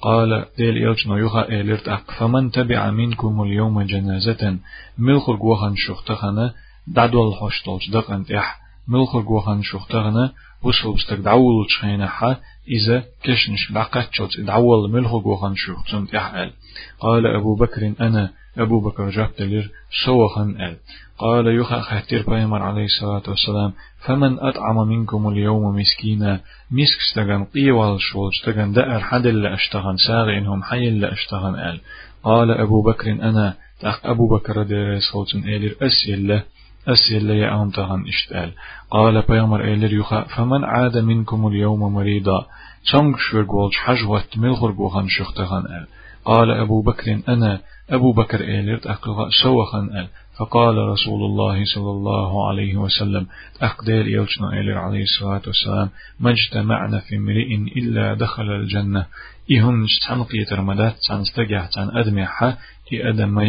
قال 0.00 0.44
ديل 0.58 0.76
يلجنا 0.76 1.18
يخا 1.18 1.48
إلرت 1.48 1.88
فمن 2.18 2.50
تبع 2.50 2.90
منكم 2.90 3.42
اليوم 3.42 3.82
جنازة 3.82 4.58
ملخر 4.98 5.36
جوهن 5.36 5.74
شختخنا 5.76 6.54
دعدول 6.86 7.34
حشتولج 7.34 7.90
دقن 7.92 8.24
تح 8.24 8.65
ملخر 8.88 9.20
جوهن 9.20 9.62
شختخنا 9.62 10.32
وصل 10.62 10.94
بستك 10.94 11.18
دعول 11.18 11.66
تشخينا 11.66 12.06
حا 12.06 12.36
إذا 12.68 13.04
كشنش 13.22 13.72
دعقات 13.72 14.08
شوت 14.12 14.40
دعول 14.40 14.90
ملخر 14.90 15.18
جوهن 15.18 15.54
شختن 15.56 16.06
تحال 16.06 16.52
قال 17.00 17.26
أبو 17.26 17.56
بكر 17.56 17.92
أنا 18.00 18.32
أبو 18.58 18.80
بكر 18.80 19.10
جابت 19.10 19.42
لر 19.42 19.68
سوخن 20.04 20.60
أل 20.60 20.76
قال 21.18 21.46
يخا 21.60 21.80
خاتير 21.80 22.24
بيمر 22.28 22.62
عليه 22.62 22.84
الصلاة 22.84 23.22
والسلام 23.28 23.72
فمن 23.98 24.38
أطعم 24.38 24.88
منكم 24.88 25.28
اليوم 25.28 25.62
مسكينا 25.76 26.40
مسك 26.70 26.98
استغن 27.08 27.44
قيوال 27.44 28.00
شول 28.00 28.30
استغن 28.30 28.72
دأر 28.72 29.00
حد 29.00 29.26
اللي 29.26 29.54
أشتغن 29.54 29.96
ساغ 29.96 30.38
إنهم 30.38 30.62
حي 30.62 30.88
اللي 30.88 31.12
أشتغن 31.12 31.54
آل 31.54 31.80
قال 32.24 32.50
أبو 32.50 32.82
بكر 32.82 33.10
أنا 33.10 33.54
تأخ 33.80 34.06
أبو 34.06 34.36
بكر 34.36 34.62
دير 34.62 34.98
صوت 35.12 35.34
إلير 35.34 35.76
أسئلة 35.82 36.42
أسئلة 36.88 37.34
يا 37.34 37.62
أنتهن 37.62 38.04
اشتال 38.08 38.52
قال 38.90 39.22
بيامر 39.22 39.64
إلير 39.64 39.92
يخا 39.92 40.20
فمن 40.22 40.64
عاد 40.64 40.96
منكم 40.96 41.46
اليوم 41.46 41.94
مريضا؟ 41.94 42.46
تنق 42.92 43.18
شور 43.18 43.44
قولش 43.44 43.76
حجوة 43.76 44.24
ملخر 44.36 44.72
قوخن 44.72 45.08
شختغن 45.08 45.66
آل. 45.66 45.86
قال 46.24 46.50
أبو 46.50 46.82
بكر 46.82 47.20
أنا 47.28 47.60
أبو 47.90 48.12
بكر 48.12 48.40
إيلرت 48.40 48.86
أقلغ 48.86 49.28
سوخا 49.42 49.78
أل. 49.78 50.08
فقال 50.38 50.76
رسول 50.76 51.22
الله 51.24 51.64
صلى 51.64 51.90
الله 51.90 52.48
عليه 52.48 52.76
وسلم 52.76 53.26
أقدير 53.62 54.06
يلشنا 54.06 54.48
إلير 54.48 54.78
عليه 54.78 55.02
الصلاة 55.02 55.42
والسلام 55.46 55.88
ما 56.20 56.30
اجتمعنا 56.30 57.00
في 57.00 57.16
امرئ 57.16 57.54
إلا 57.54 58.14
دخل 58.14 58.42
الجنة. 58.42 59.06
إهم 59.52 59.82
نجتحن 59.82 60.22
قيتر 60.22 60.60
مدات 60.60 60.96
تان 61.08 61.20
استجح 61.20 61.66
تان 61.66 61.96
أدمحة 61.96 62.58
إي 62.92 63.08
أدم 63.08 63.28
ما 63.28 63.44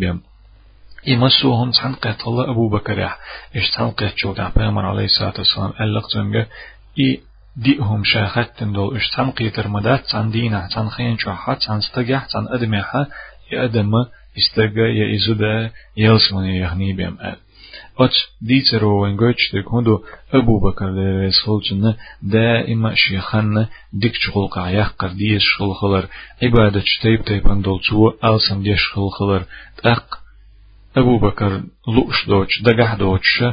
بهم 0.00 0.20
إمسوهم 1.08 1.70
تحن 1.70 1.94
قيت 1.94 2.26
الله 2.26 2.50
أبو 2.50 2.68
بكر 2.68 2.98
يح. 2.98 3.18
إش 3.56 3.70
تحن 3.70 3.90
قيت 3.90 4.16
شوك 4.16 4.40
بيامر 4.56 4.86
عليه 4.86 5.04
الصلاة 5.04 5.34
والسلام. 5.38 5.72
ألق 5.80 6.08
تنجا 6.12 6.46
إي 6.98 7.20
ديهم 7.56 8.04
شاخت 8.04 8.64
دول 8.64 8.96
إش 8.96 9.10
تحن 9.10 9.30
قيتر 9.30 9.68
مدات 9.68 10.06
تان 10.10 10.30
دينا. 10.30 10.68
تان 10.74 10.88
خين 10.90 11.18
شوحات 11.18 11.62
تان 11.62 11.76
استجح 11.76 12.26
تان 12.26 12.46
أدمحة 12.48 13.06
إي 13.52 13.64
أدم 13.64 13.92
استجا 14.38 14.86
يا 14.86 15.16
إزودا 15.16 15.70
يلسمن 15.96 16.44
يغني 16.44 16.92
بهم. 16.92 17.18
أل 17.20 17.36
أتش 17.98 18.28
ديترو 18.42 19.02
وين 19.02 19.16
قوتش 19.16 19.48
تكوندو 19.52 20.02
أبو 20.34 20.60
بكر 20.60 20.86
لرسول 20.90 21.62
جنة. 21.62 21.96
دائما 22.22 22.94
شيخان 22.94 23.66
ديك 23.92 24.14
شغل 24.14 24.48
قايح. 24.48 24.88
قرديش 24.88 25.42
شغل 25.58 25.74
خلر. 25.74 26.06
عبادة 26.42 26.82
تيب 27.02 27.24
تيبان 27.24 27.62
دولتو 27.62 28.12
ألسم 28.24 28.62
ديش 28.62 28.80
شغل 28.94 29.10
خلر. 29.10 29.44
تأق. 29.82 30.23
أبو 30.96 31.18
بكر 31.18 31.62
لوش 31.88 32.26
دوش 32.26 32.62
دقح 32.62 32.94
دوش 32.94 33.44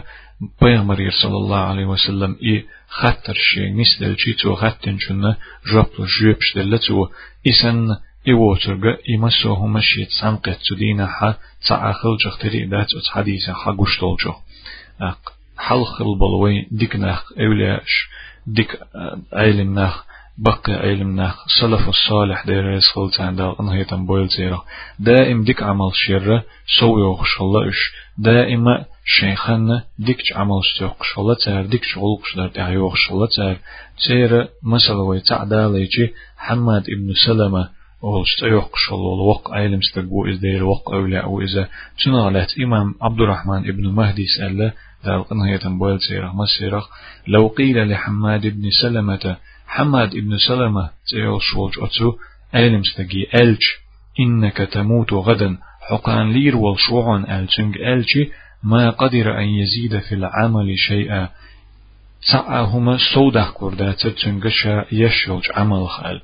پیغمبر 0.61 1.11
صلى 1.21 1.37
الله 1.37 1.57
عليه 1.57 1.85
وسلم 1.85 2.35
إي 2.43 2.65
خطر 2.87 3.33
شيء 3.33 3.73
مثل 3.73 4.15
تو 4.39 4.55
خطن 4.55 4.99
شنة 4.99 5.35
جبل 5.71 6.05
جيبش 6.19 6.55
دلتو 6.55 7.07
إسن 7.47 7.95
إيوترغ 8.27 8.95
إمسوه 9.15 9.67
مشيت 9.67 10.09
سانقت 10.21 10.59
تدينا 10.69 11.07
حا 11.07 11.33
تعاخل 11.67 12.17
جختري 12.25 12.65
دات 12.65 12.93
أت 12.93 13.07
حديثة 13.11 13.53
حقوش 13.53 13.99
طولجو 13.99 14.33
حلق 15.57 16.01
البلوي 16.01 16.67
ديك 16.71 16.95
ناخ 16.95 17.31
أولاش 17.39 18.09
ديك 18.47 18.79
عيلم 19.33 19.73
ناخ 19.73 19.73
بقي 19.73 19.73
علم 19.73 19.73
ناخ 19.73 19.95
سلف 19.95 20.09
الصالح 20.09 20.10
دير 22.45 22.75
رسول 22.75 23.11
تعالى 23.11 23.55
أنه 23.59 23.75
يتم 23.75 24.05
بويل 24.05 24.27
زيرا. 24.27 24.61
دائم 24.99 25.43
ديك 25.43 25.63
عمل 25.63 25.91
شر 25.93 26.43
سوي 26.79 27.01
وخش 27.01 27.41
الله 27.41 27.69
إش. 27.69 27.91
دائم 28.17 28.65
شيخنا 29.05 29.83
ديك 29.99 30.17
عمل 30.35 30.59
شتوقش 30.63 31.17
الله 31.17 31.35
تعالى 31.45 31.67
ديك 31.67 31.83
شغل 31.83 32.17
قشدر 32.23 32.47
تعالى 32.47 32.77
وخش 32.77 33.11
الله 33.11 33.27
تعالى 33.37 33.57
تير 34.07 34.47
مثلا 34.63 35.01
ويتعدى 35.01 35.55
ليجي. 35.55 36.13
حماد 36.37 36.83
ابن 36.89 37.13
سلمة. 37.25 37.69
والشتيوق 38.01 38.77
شلول 38.77 39.19
وق 39.19 39.51
علم 39.51 39.79
استقبو 39.79 40.29
إز 40.29 40.37
دير. 40.37 40.63
وق 40.63 40.93
أولى 40.93 41.23
أو 41.23 41.41
إذا 41.41 41.67
تنالت 42.03 42.59
إمام 42.59 42.95
عبد 43.01 43.21
الرحمن 43.21 43.69
ابن 43.69 43.87
مهدي 43.87 44.25
سأل 44.25 44.71
دار 45.05 45.21
قنهية 45.21 45.77
بويل 45.79 45.99
سيرة 46.01 46.31
مسيرة 46.35 46.83
لو 47.27 47.47
قيل 47.47 47.89
لحماد 47.89 48.45
ابن 48.45 48.69
سلمة 48.81 49.37
حماد 49.71 50.15
ابن 50.15 50.37
سلمة 50.37 50.89
تيول 51.09 51.41
شولج 51.41 51.73
أتو 51.79 52.13
علم 52.53 52.81
استقي 52.81 53.27
ألج 53.41 53.63
إنك 54.19 54.57
تموت 54.57 55.13
غدا. 55.13 55.57
حقان 55.89 56.31
لير 56.31 56.55
والشوعن 56.57 57.25
ألجنج 57.25 57.77
ألجي 57.77 58.31
ما 58.63 58.89
قدر 58.89 59.37
أن 59.37 59.47
يزيد 59.49 59.99
في 59.99 60.15
العمل 60.15 60.77
شيئا. 60.77 61.29
سعهما 62.31 62.97
سودح 63.13 63.51
كردا 63.53 63.91
تتنجشا 63.91 64.85
يشولج 64.91 65.45
عمل 65.55 65.87
خال. 65.87 66.21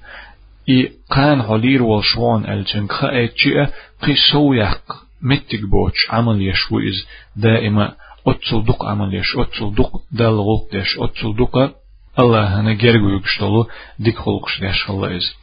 إي 0.69 0.91
قان 1.09 1.41
علير 1.41 1.83
والشوان 1.83 2.45
ألتن 2.45 2.87
خايت 2.87 3.33
جئة 3.35 3.71
قي 4.03 4.15
سويق 4.31 4.81
متك 5.21 5.61
بوش 5.71 6.07
عمل 6.09 6.41
يشويز 6.41 7.07
دائما 7.35 7.95
أتصل 8.27 8.65
دق 8.65 8.85
عمل 8.85 9.15
يش 9.15 9.35
أتصل 9.37 9.75
دق 9.75 10.01
دال 10.11 10.39
غلق 10.39 10.67
دش 10.73 10.97
أتصل 10.99 11.35
دق 11.35 11.75
الله 12.19 12.59
هنا 12.59 12.73
جرجو 12.73 13.09
يكشتلو 13.09 13.67
ديك 13.99 14.17
خلقش 14.17 14.61
دش 14.61 14.89
الله 14.89 15.17
إز 15.17 15.33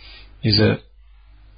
إذا 0.45 0.79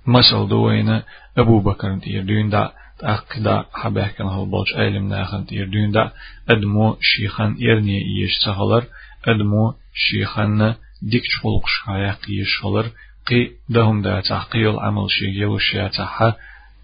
مثل 0.07 0.49
دوينا 0.49 1.03
أبو 1.39 1.61
بكر 1.61 1.95
دير 1.95 2.23
دين 2.23 2.49
دا 2.51 2.73
أقدا 3.03 3.65
حبه 3.75 4.09
كان 4.09 4.27
هالبوش 4.27 4.75
علم 4.75 5.09
ناخن 5.09 5.45
دير 5.45 5.69
دين 5.69 5.91
دا 5.91 6.13
أدمو 6.49 6.97
شيخان 7.01 7.57
إرني 7.63 7.99
إيش 7.99 8.33
سهلر 8.45 8.85
أدمو 9.29 9.75
شيخان 9.95 10.75
ديك 11.03 11.23
خلقش 11.43 11.83
هايق 11.87 12.19
إيش 12.29 12.65
هلر 12.65 12.87
قي 13.27 13.51
دهم 13.69 14.03
دا 14.03 14.21
تحقيق 14.21 14.71
العمل 14.71 15.11
شيء 15.11 15.29
يوشيا 15.29 15.89
تحا 15.89 16.35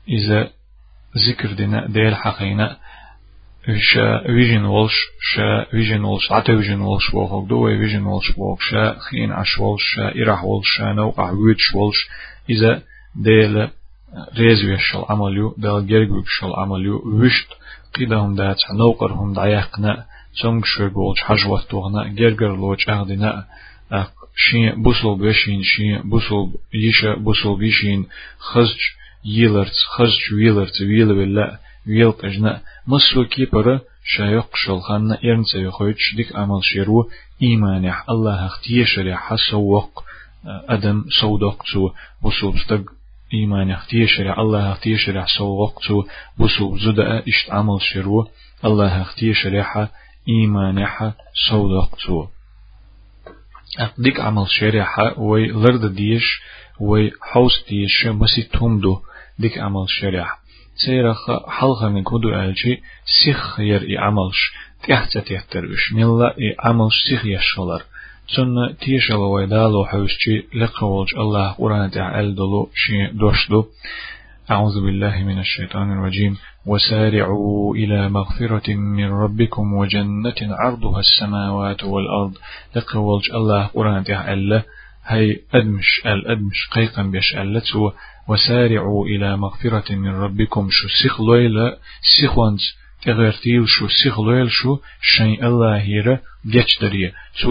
إذا 0.09 0.51
ذكر 1.29 1.53
دينا 1.53 1.87
ديل 1.87 2.17
حقينا 2.17 2.77
شا 3.67 4.23
فيجن 4.27 4.65
ولش 4.65 4.93
شا 5.21 5.65
فيجن 5.71 6.05
ولش 6.05 6.33
عتا 6.33 6.57
فيجن 6.57 6.81
ولش 6.81 7.11
بوخوك 7.11 7.49
دوي 7.49 7.79
فيجن 7.79 8.03
ولش 8.07 8.33
بوخ 8.33 8.61
شا 8.61 8.99
خين 8.99 9.33
عش 9.33 9.59
ولش 9.59 9.83
شا 9.95 10.23
إرح 10.23 10.45
ولش 10.45 10.67
شا 10.79 10.93
نوقع 10.93 11.31
ويتش 11.31 11.75
ولش 11.75 12.09
إذا 12.51 12.83
ديل 13.17 13.69
ريزويش 14.39 14.95
العمليو 14.97 15.55
ديل 15.59 15.87
جرقوش 15.87 16.45
العمليو 16.45 17.03
وشت 17.07 17.49
قيدهم 17.95 18.35
دات 18.35 18.61
نوقرهم 18.79 19.33
دعيقنا 19.33 20.05
تونغ 20.41 20.65
شوغ 20.65 20.99
ولش 20.99 21.21
حجوة 21.21 21.63
توغنا 21.71 22.09
جرقر 22.09 22.57
لوش 22.57 22.89
أغدنا 22.89 23.47
شين 24.37 24.83
بوسل 24.83 25.15
بشين 25.19 25.63
شين 25.63 26.03
بوسل 26.03 26.53
يشا 26.75 27.15
بوسل 27.15 27.57
بيشين 27.57 28.07
خزج 28.39 28.81
يلرت 29.25 29.77
خزج 29.97 30.35
ويلرت 30.35 30.81
ويل 30.81 31.13
ولا 31.13 31.59
ويل 31.89 32.13
قجنا 32.13 32.61
مسو 32.87 33.25
كيبر 33.25 33.81
شايق 34.05 34.57
شلخان 34.57 35.13
إرنس 35.25 35.55
يخويتش 35.55 36.15
ديك 36.17 36.37
عمل 36.37 36.65
شيرو 36.65 37.11
إيمان 37.43 37.95
الله 38.11 38.47
أختي 38.47 38.85
شريح 38.85 39.35
سوق 39.51 40.05
أدم 40.45 41.05
صودق 41.21 41.63
تو 41.73 41.91
بوسل 42.23 42.51
بستق 42.51 42.85
إيمان 43.35 43.71
أختي 43.71 44.07
شريح 44.07 44.39
الله 44.39 44.73
أختي 44.73 44.99
شريح 44.99 45.27
سوق 45.39 45.81
تو 45.89 46.05
بوسل 46.39 46.79
زدأ 46.79 47.23
إشت 47.29 47.51
عمل 47.51 47.81
شيرو 47.81 48.29
الله 48.65 49.03
أختي 49.03 49.35
شريح 49.35 49.89
إيمان 50.29 50.87
صودق 51.49 51.97
تو 52.07 52.27
ديك 53.99 54.21
عمل 54.21 54.49
شريحة 54.49 55.19
وي 55.19 55.47
لرد 55.47 55.95
ديش 55.95 56.43
وي 56.81 57.13
حوس 57.21 57.65
ديش 57.69 58.07
مسي 58.07 58.43
تومدو 58.43 59.01
ديك 59.39 59.59
عمل 59.59 59.87
شريحة 59.89 60.42
سيرخ 60.75 61.31
حلقة 61.49 61.89
من 61.89 62.03
كودو 62.03 62.29
ألجي 62.35 62.83
سيخ 63.25 63.61
ير 63.61 63.83
إي 63.83 63.99
عملش 63.99 64.53
تحت 64.89 65.19
تحترش 65.19 65.93
ملا 65.93 66.39
إي 66.39 66.57
عملش 66.61 66.95
سيخ 67.09 67.27
يشغلر 67.27 67.83
تن 68.37 68.77
تيشل 68.81 69.15
ويدالو 69.15 69.85
حوشي 69.85 70.47
لقولج 70.55 71.15
الله 71.17 71.53
قرآن 71.53 71.91
تعال 71.91 72.35
دلو 72.35 72.71
شي 72.75 73.07
دوشدو 73.07 73.65
أعوذ 74.51 74.81
بالله 74.85 75.23
من 75.23 75.39
الشيطان 75.39 75.93
الرجيم 75.93 76.37
وسارعوا 76.67 77.75
إلى 77.77 78.09
مغفرة 78.09 78.75
من 78.75 79.11
ربكم 79.11 79.73
وجنة 79.75 80.35
عرضها 80.41 81.01
السماوات 81.01 81.85
والأرض 81.85 82.35
لقولج 82.77 83.31
الله 83.35 83.67
قرآن 83.67 84.05
تعالى 84.05 84.63
هي 85.07 85.37
أدمش 85.55 86.03
الأدمش 86.07 86.69
قيقا 86.73 87.03
بيش 87.03 87.37
ألتو 87.37 87.91
وسارعوا 88.29 89.07
إلى 89.07 89.37
مغفرة 89.37 89.95
من 89.95 90.11
ربكم. 90.11 90.69
شو 90.71 90.89
سيخ 91.03 91.21
لويلة 91.21 91.77
سيخوانز 92.21 92.63
تغيرتيل 93.03 93.69
شو 93.69 93.89
سيخ 93.89 94.21
لويل 94.21 94.51
شو 94.51 94.79
شين 95.01 95.45
الله 95.45 95.77
هيرا 95.77 96.19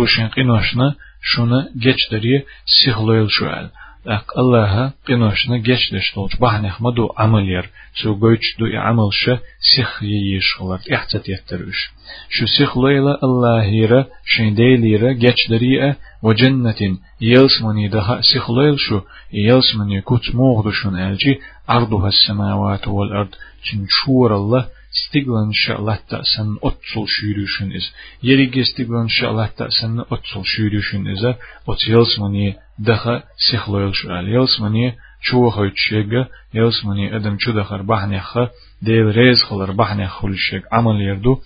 شين 0.05 0.27
قنوشنا 0.27 0.95
شونا 1.23 1.69
جيش 1.77 2.09
دريه 2.11 2.45
سيخ 2.65 3.01
لويل 3.01 3.31
شو 3.31 3.45
أل 3.45 3.69
أق 4.06 4.38
الله 4.38 4.92
قنوشنا 5.08 5.56
جيش 5.56 5.94
دشتولج 5.94 6.32
بحنخ 6.40 6.82
مدو 6.82 7.08
عملير 7.18 7.70
سو 7.94 8.14
قويتش 8.14 8.56
دو 8.58 8.66
عمل 8.66 9.08
شا 9.12 9.38
سيخ 9.60 10.02
ييش 10.02 10.54
خلط 10.54 10.80
احتت 10.92 11.28
يتروش 11.28 11.90
شو 12.28 12.46
سيخ 12.46 12.78
ليلة 12.78 13.18
الله 13.24 13.62
هيرا 13.62 14.06
شين 14.24 14.54
ديليرا 14.54 15.12
جيش 15.12 15.48
دريئة 15.50 15.96
وجنة 16.22 16.98
يلسمني 17.20 17.88
دها 17.88 18.20
سيخ 18.20 18.50
ليل 18.50 18.78
شو 18.78 19.00
يلسمني 19.32 20.00
كت 20.00 20.34
موغدشون 20.34 21.00
ألجي 21.00 21.40
عرضها 21.68 22.08
السماوات 22.08 22.88
والأرض 22.88 23.34
تنشور 23.72 24.36
الله 24.36 24.68
Stiglan 24.91 25.51
Shaletta 25.51 26.21
seinen 26.23 26.57
otsul 26.59 27.07
sűrűsön 27.07 27.71
is. 27.71 27.91
Jerige 28.21 28.63
Stiglan 28.63 29.07
Shaletta 29.07 29.67
seinen 29.71 30.05
otsul 30.09 30.43
sűrűsön 30.43 31.05
is. 31.05 31.21
Ot 31.65 31.79
jelsmani 31.79 32.57
daha 32.85 33.23
sihloyuş 33.37 34.05
al. 34.05 34.25
Jelsmani 34.25 34.95
çoğu 35.21 35.51
hoyçşega. 35.51 36.27
Jelsmani 36.53 37.15
adam 37.15 37.37
çudahar 37.37 37.87
bahnyaha. 37.87 38.51
Değil 38.85 39.07
rez 39.17 39.39
kılar 39.47 39.77
bahnyaha 39.77 40.19
hulşeg. 40.21 40.63
Amal 40.71 40.99
yerdu. 41.01 41.41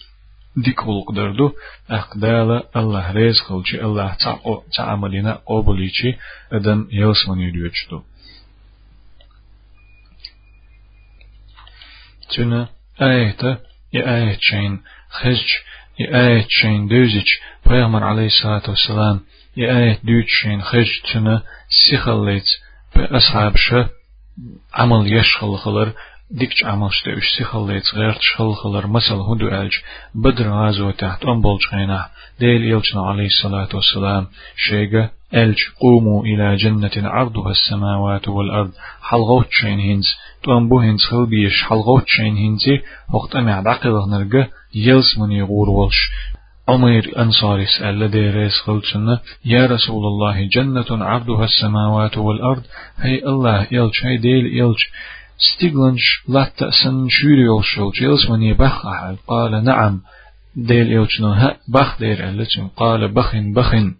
Dik 0.63 0.81
hulukdardu. 0.81 1.55
Akdala 1.89 2.63
Allah 2.73 3.13
rez 3.13 3.37
kılçı. 3.47 3.85
Allah 3.85 4.17
ta'o 4.23 4.63
ta'amalina 4.75 5.41
oboliçi. 5.45 6.17
Adam 6.51 6.87
jelsmani 6.91 7.43
yürüyüçtu. 7.43 8.03
Tüne 12.29 12.67
آية 13.01 13.59
آية 13.95 14.37
شين 14.41 14.81
خزج 15.09 15.51
آية 16.01 16.45
شين 16.49 16.87
دوزج. 16.87 17.27
بيغمر 17.65 18.03
عليه 18.03 18.25
الصلاة 18.25 18.61
والسلام 18.67 19.19
يا 19.57 19.77
آية 19.77 19.99
دوج 20.03 20.25
شين 20.27 20.61
خزج 20.61 21.01
تنا 21.13 21.43
سيخليت 21.69 22.45
بأصحاب 22.95 23.57
شه. 23.57 23.89
عمل 24.73 25.13
يشخل 25.13 25.55
خلر 25.57 25.93
ديكش 26.31 26.63
عمل 26.63 26.93
شتوش 26.93 27.29
سيخليت 27.37 27.83
غير 27.95 28.13
تشخل 28.13 28.53
خلر. 28.53 28.87
مثل 28.87 29.13
هدو 29.13 29.47
ألج 29.47 29.73
بدر 30.15 30.49
غازو 30.49 30.91
تحت 30.91 31.25
أنبول 31.25 31.59
غينا 31.73 32.09
ديل 32.39 32.63
يلجنا 32.63 33.01
عليه 33.01 33.25
الصلاة 33.25 33.69
والسلام 33.73 34.27
شيغا 34.57 35.09
ألج 35.33 35.57
قوموا 35.81 36.23
إلى 36.23 36.55
جنة 36.55 37.09
عرضها 37.09 37.51
السماوات 37.51 38.27
والأرض. 38.27 38.71
حلغوت 39.01 39.47
شين 39.51 39.79
هنز. 39.79 40.15
تنبو 40.43 40.79
هنز 40.79 41.01
خلبيش. 41.01 41.63
حلغوت 41.63 42.03
شين 42.07 42.37
هنزي. 42.37 42.81
وقت 43.13 43.35
أمي 43.35 43.51
عدقل 43.51 44.09
نرجع. 44.09 44.47
يلس 44.75 45.17
من 45.17 45.31
يغور 45.31 45.69
والش. 45.69 45.95
عمير 46.69 47.13
أنصار 47.21 47.65
سأل 47.65 48.11
ديريس 48.11 48.53
خلتنا 48.53 49.19
يا 49.45 49.65
رسول 49.65 50.05
الله 50.05 50.47
جنة 50.47 51.05
عرضها 51.05 51.43
السماوات 51.45 52.17
والأرض. 52.17 52.63
هي 52.97 53.23
الله 53.23 53.67
يلج. 53.71 53.93
هي 54.03 54.17
ديل 54.17 54.45
يلج. 54.45 54.79
ستيغلنش 55.37 56.23
لا 56.27 56.51
تأسن. 56.57 57.07
شوري 57.09 57.41
يلشل 57.41 57.91
جيلس 57.99 58.29
من 58.29 58.41
يبخ 58.41 58.85
قال 59.27 59.63
نعم. 59.63 60.01
ديل 60.55 60.91
يلجنا 60.91 61.57
بخ 61.67 61.99
دير 61.99 62.29
ألتم 62.29 62.67
قال 62.67 63.13
بخن 63.13 63.53
بخن. 63.53 63.95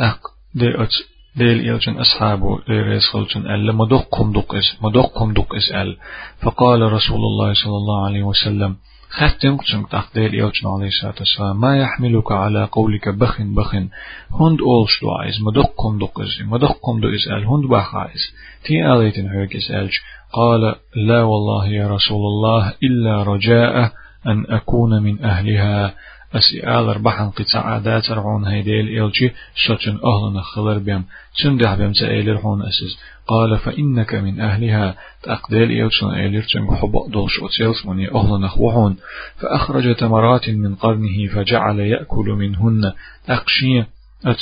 أق 0.00 0.20
دير 0.54 0.82
أت 0.82 0.92
ديل 1.36 1.68
يلجن 1.68 1.96
أصحابه 1.98 2.58
دير 2.68 2.92
يسخلجن 2.92 3.40
ألا 3.40 3.72
مدقكم 3.72 4.32
دق 4.32 4.54
إس 4.54 4.76
مدقكم 4.82 5.32
دق 5.32 5.54
إس 5.54 5.72
أل 5.72 5.96
فقال 6.42 6.92
رسول 6.92 7.20
الله 7.20 7.54
صلى 7.54 7.76
الله 7.76 8.06
عليه 8.06 8.22
وسلم 8.22 8.76
ختم 9.10 9.56
قسم 9.56 9.82
تقدير 9.82 10.34
يوجن 10.34 10.68
عليه 10.76 10.88
الصلاة 10.88 11.14
والسلام 11.18 11.60
ما 11.60 11.78
يحملك 11.78 12.32
على 12.32 12.64
قولك 12.64 13.08
بخن 13.08 13.54
بخن 13.54 13.88
هند 14.30 14.60
أولش 14.60 15.00
دعايز 15.02 15.34
مدقكم 15.42 15.98
دق 15.98 16.20
إس 16.20 16.40
مدقكم 16.46 17.00
دق 17.00 17.08
إس 17.08 17.28
أل 17.28 17.44
هند 17.44 17.64
بخايز 17.64 18.22
تي 18.64 18.92
أليتن 18.92 19.28
هيك 19.28 19.56
إسألج 19.56 19.92
قال 20.32 20.74
لا 20.96 21.22
والله 21.22 21.66
يا 21.68 21.88
رسول 21.88 22.26
الله 22.26 22.72
إلا 22.82 23.22
رجاء 23.22 23.92
أن 24.26 24.44
أكون 24.48 25.02
من 25.02 25.24
أهلها 25.24 25.94
أسئال 26.34 26.96
ربحان 26.96 27.30
قطع 27.30 27.60
عادات 27.60 28.10
رعون 28.10 28.44
هيديل 28.44 29.02
إلجي 29.02 29.32
شتن 29.54 29.98
أهلنا 30.04 30.42
خلر 30.42 30.78
بيم. 30.78 31.04
تندح 31.42 31.74
بيم 31.74 31.92
تأيلر 31.92 32.38
حون 32.38 32.62
أسز 32.62 32.98
قال 33.26 33.58
فإنك 33.58 34.14
من 34.14 34.40
أهلها. 34.40 34.96
تأقديل 35.22 35.70
إلجن 35.72 36.10
إيلر 36.10 36.42
تنك 36.42 36.74
حب 36.74 36.92
دولش 37.08 37.40
أتيلس 37.42 37.86
مني 37.86 38.14
أهلنا 38.14 38.48
خوحون. 38.48 38.96
فأخرج 39.36 39.96
تمرات 39.96 40.50
من 40.50 40.74
قرنه 40.74 41.26
فجعل 41.34 41.80
يأكل 41.80 42.26
منهن. 42.26 42.92
أقشي 43.28 43.80
أت 44.26 44.40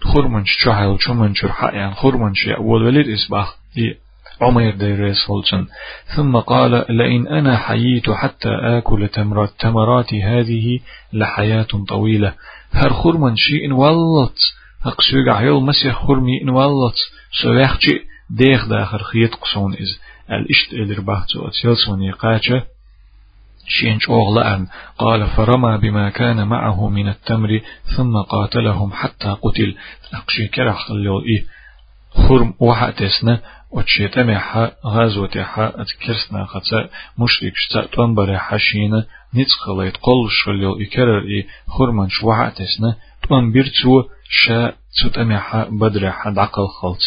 خرمنش 0.00 0.50
شحل 0.64 0.96
شمنش 1.00 1.44
رحيان 1.44 1.94
خرمنش 1.94 2.46
يأول 2.46 2.82
ولد 2.82 3.08
إسباخ. 3.08 3.56
عمير 4.40 4.74
ديريس 4.74 5.30
هولسن 5.30 5.66
ثم 6.16 6.36
قال 6.36 6.84
لئن 6.88 7.28
أنا 7.28 7.56
حييت 7.56 8.10
حتى 8.10 8.48
آكل 8.48 9.08
تمرات 9.08 9.50
تمرات 9.58 10.14
هذه 10.14 10.80
لحياة 11.12 11.66
طويلة. 11.88 12.34
هر 12.72 12.92
خرمن 12.92 13.36
شيء 13.36 13.72
ولت 13.72 14.38
أقسوغ 14.86 15.30
عيول 15.30 15.62
مسيح 15.62 16.06
خرمي 16.06 16.42
إن 16.42 16.48
ولت 16.48 16.96
سويخشي 17.42 18.00
ديخ 18.30 18.68
داخر 18.68 19.02
خيط 19.02 19.34
قصون 19.34 19.72
إز. 19.72 20.00
الإشت 20.30 20.72
إلر 20.72 21.00
بحثو 21.00 21.48
أتسيلسون 21.48 22.02
يقاتش 22.02 22.52
شينش 23.68 24.08
أغلأن 24.10 24.66
قال 24.98 25.26
فرمى 25.26 25.78
بما 25.78 26.10
كان 26.10 26.48
معه 26.48 26.88
من 26.88 27.08
التمر. 27.08 27.60
ثم 27.96 28.16
قاتلهم 28.16 28.92
حتى 28.92 29.36
قتل. 29.42 29.74
أقشي 30.14 30.48
كرح 30.48 30.88
خليو 30.88 31.20
إيه. 31.20 31.44
خرم 32.10 32.54
وحاتسنا 32.60 33.40
وتشيت 33.70 34.18
أميحا 34.18 34.72
غازوة 34.86 35.42
حا 35.42 35.72
أتكرسنا 35.82 36.44
خطأ 36.44 36.88
مشرك 37.18 37.52
شتا 37.56 37.86
تنبري 37.86 38.38
حشينا 38.38 39.06
نتخليت 39.34 39.96
قل 39.96 40.30
شليل 40.30 40.86
إكرر 40.86 41.22
إي 41.22 41.46
خرمان 41.68 42.08
شوحا 42.08 42.48
تسنا 42.48 42.96
تون 43.28 43.52
بيرتو 43.52 44.02
شا 44.30 44.72
تسوت 44.92 45.18
أميحا 45.18 45.64
بدر 45.64 46.10
حد 46.10 46.38
عقل 46.38 46.66
خلط. 46.66 46.98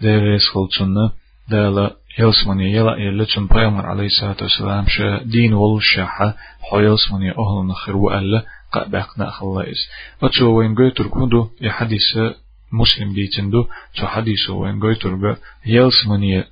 ديريس 0.00 0.48
خلطنا 0.48 1.12
دالا 1.48 1.96
يلسمني 2.18 2.72
يلا 2.72 2.96
يلتن 2.96 3.46
بيامر 3.46 3.86
عليه 3.86 4.06
الصلاة 4.06 4.36
والسلام 4.42 4.84
شا 4.88 5.22
دين 5.22 5.54
والشاحة 5.54 6.36
حيلسمني 6.70 7.30
أهل 7.30 7.66
نخر 7.66 7.96
وألا 7.96 8.42
قابقنا 8.72 9.30
خلايس 9.30 9.90
وتشو 10.22 10.58
وين 10.58 10.74
قيتر 10.74 11.06
كندو 11.06 11.48
يحدث 11.60 12.34
مسلم 12.80 13.12
ديتندو 13.12 13.66
تو 13.96 14.06
حديثو 14.06 14.62
وين 14.62 14.80
قويتر 14.80 15.36
يلس 15.66 16.06
مني 16.06 16.44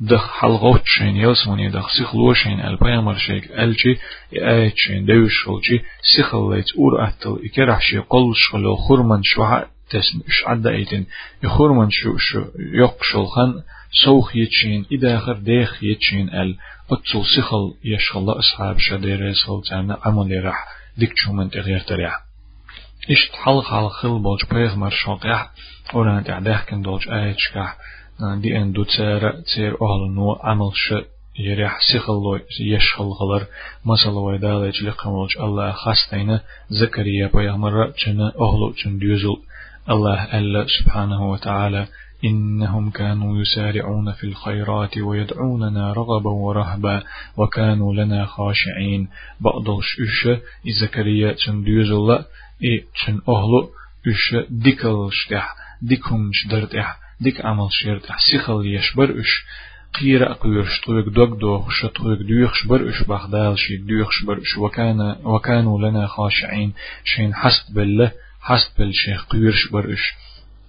دخ 0.00 0.24
حلقوت 0.40 0.82
شين 0.84 1.16
يلس 1.16 1.46
مني 1.48 1.68
دخ 1.70 1.88
سيخلو 1.96 2.34
شين 2.34 2.60
البيامر 2.60 3.16
شيك 3.18 3.50
الجي 3.50 3.98
آيت 4.32 4.72
شين 4.76 5.06
دوش 5.06 5.32
شلجي 5.44 5.84
سيخليت 6.16 6.66
اور 6.78 7.08
أتل 7.08 7.38
إكرح 7.44 7.80
شي 7.80 7.98
قل 7.98 8.32
شلو 8.34 8.76
خرمن 8.76 9.22
شوها 9.22 9.66
تسن 9.90 10.20
إش 10.28 10.44
عدا 10.46 10.70
إيتن 10.70 11.04
يخرمن 11.42 11.90
شو 11.90 12.16
شو 12.18 12.44
يقشل 12.58 13.26
خان 13.26 13.62
سوخ 14.04 14.36
يتشين 14.36 14.86
إداخر 14.92 15.36
ديخ 15.38 15.82
يتشين 15.82 16.28
ال 16.28 16.56
أتل 16.92 17.24
سيخل 17.34 17.74
يشخل 17.84 18.30
أصحاب 18.30 18.78
شدير 18.78 19.28
يسخل 19.28 19.62
تعمل 19.70 19.96
عمل 20.04 20.44
راح 20.44 20.66
من 21.32 21.50
تغير 21.50 21.80
تريح 21.80 22.23
إشت 23.10 23.32
حلق 23.32 23.72
على 23.72 23.88
خل 23.88 24.18
بولج 24.18 24.40
بيغ 24.50 24.76
مر 24.76 24.90
شوقيح 24.90 25.50
أوران 25.94 26.24
تعداه 26.24 26.60
كن 26.68 26.82
دولج 26.82 27.08
آيتشكح 27.08 27.76
دي 28.40 28.56
أن 28.56 28.72
دو 28.72 28.84
تسير 28.84 29.30
تسير 29.30 29.72
أهل 29.72 30.14
نو 30.14 30.32
عمل 30.32 30.70
ش 30.74 30.94
يريح 31.38 31.78
سيخل 31.92 32.40
يشخل 32.60 33.04
غلر 33.04 33.46
مثلا 33.86 34.18
ويدال 34.18 34.64
يجلق 34.64 35.06
مولج 35.06 35.38
الله 35.40 35.72
خاستين 35.72 36.40
زكريا 36.70 37.30
بيغ 37.34 37.56
مر 37.56 37.92
جنا 38.06 38.32
أهل 38.40 38.74
جن 38.84 38.98
ديوزل 38.98 39.36
الله 39.90 40.38
ألا 40.38 40.66
سبحانه 40.78 41.30
وتعالى 41.30 41.86
إنهم 42.24 42.90
كانوا 42.90 43.40
يسارعون 43.40 44.12
في 44.12 44.24
الخيرات 44.24 44.98
ويدعوننا 44.98 45.92
رغبا 45.92 46.30
ورهبا 46.30 47.02
وكانوا 47.36 47.94
لنا 47.94 48.26
خاشعين 48.26 49.08
بقدل 49.40 49.78
شوشة 49.82 50.40
زكريا 50.80 51.32
تندوز 51.46 51.90
الله 51.90 52.24
إي 52.62 52.84
تشن 52.94 53.20
أهلو 53.28 53.70
إش 54.08 54.36
ديكل 54.50 55.08
شتح 55.12 55.54
ديكم 55.82 56.30
شدرتح 56.32 56.98
ديك 57.20 57.46
عمل 57.46 57.72
شيرتح 57.72 58.18
سيخل 58.18 58.66
يشبر 58.66 59.20
إش 59.20 59.44
قيرة 60.00 60.32
قيرش 60.32 60.80
طويق 60.80 61.08
دوغ 61.08 61.34
دوغ 61.34 61.70
شطويق 61.70 62.18
دويخ 62.18 62.54
شبر 62.54 62.88
إش 62.88 63.02
بغدال 63.02 63.58
شي 63.58 63.76
دويخ 63.76 64.10
شبر 64.10 64.38
إش 64.38 64.58
وكان 64.58 65.16
وكانوا 65.24 65.78
لنا 65.78 66.06
خاشعين 66.06 66.72
شين 67.04 67.34
حسد 67.34 67.74
بالله 67.74 68.12
حسد 68.40 68.70
بالشيخ 68.78 69.24
قيرش 69.24 69.68
بر 69.68 69.92
إش 69.92 70.12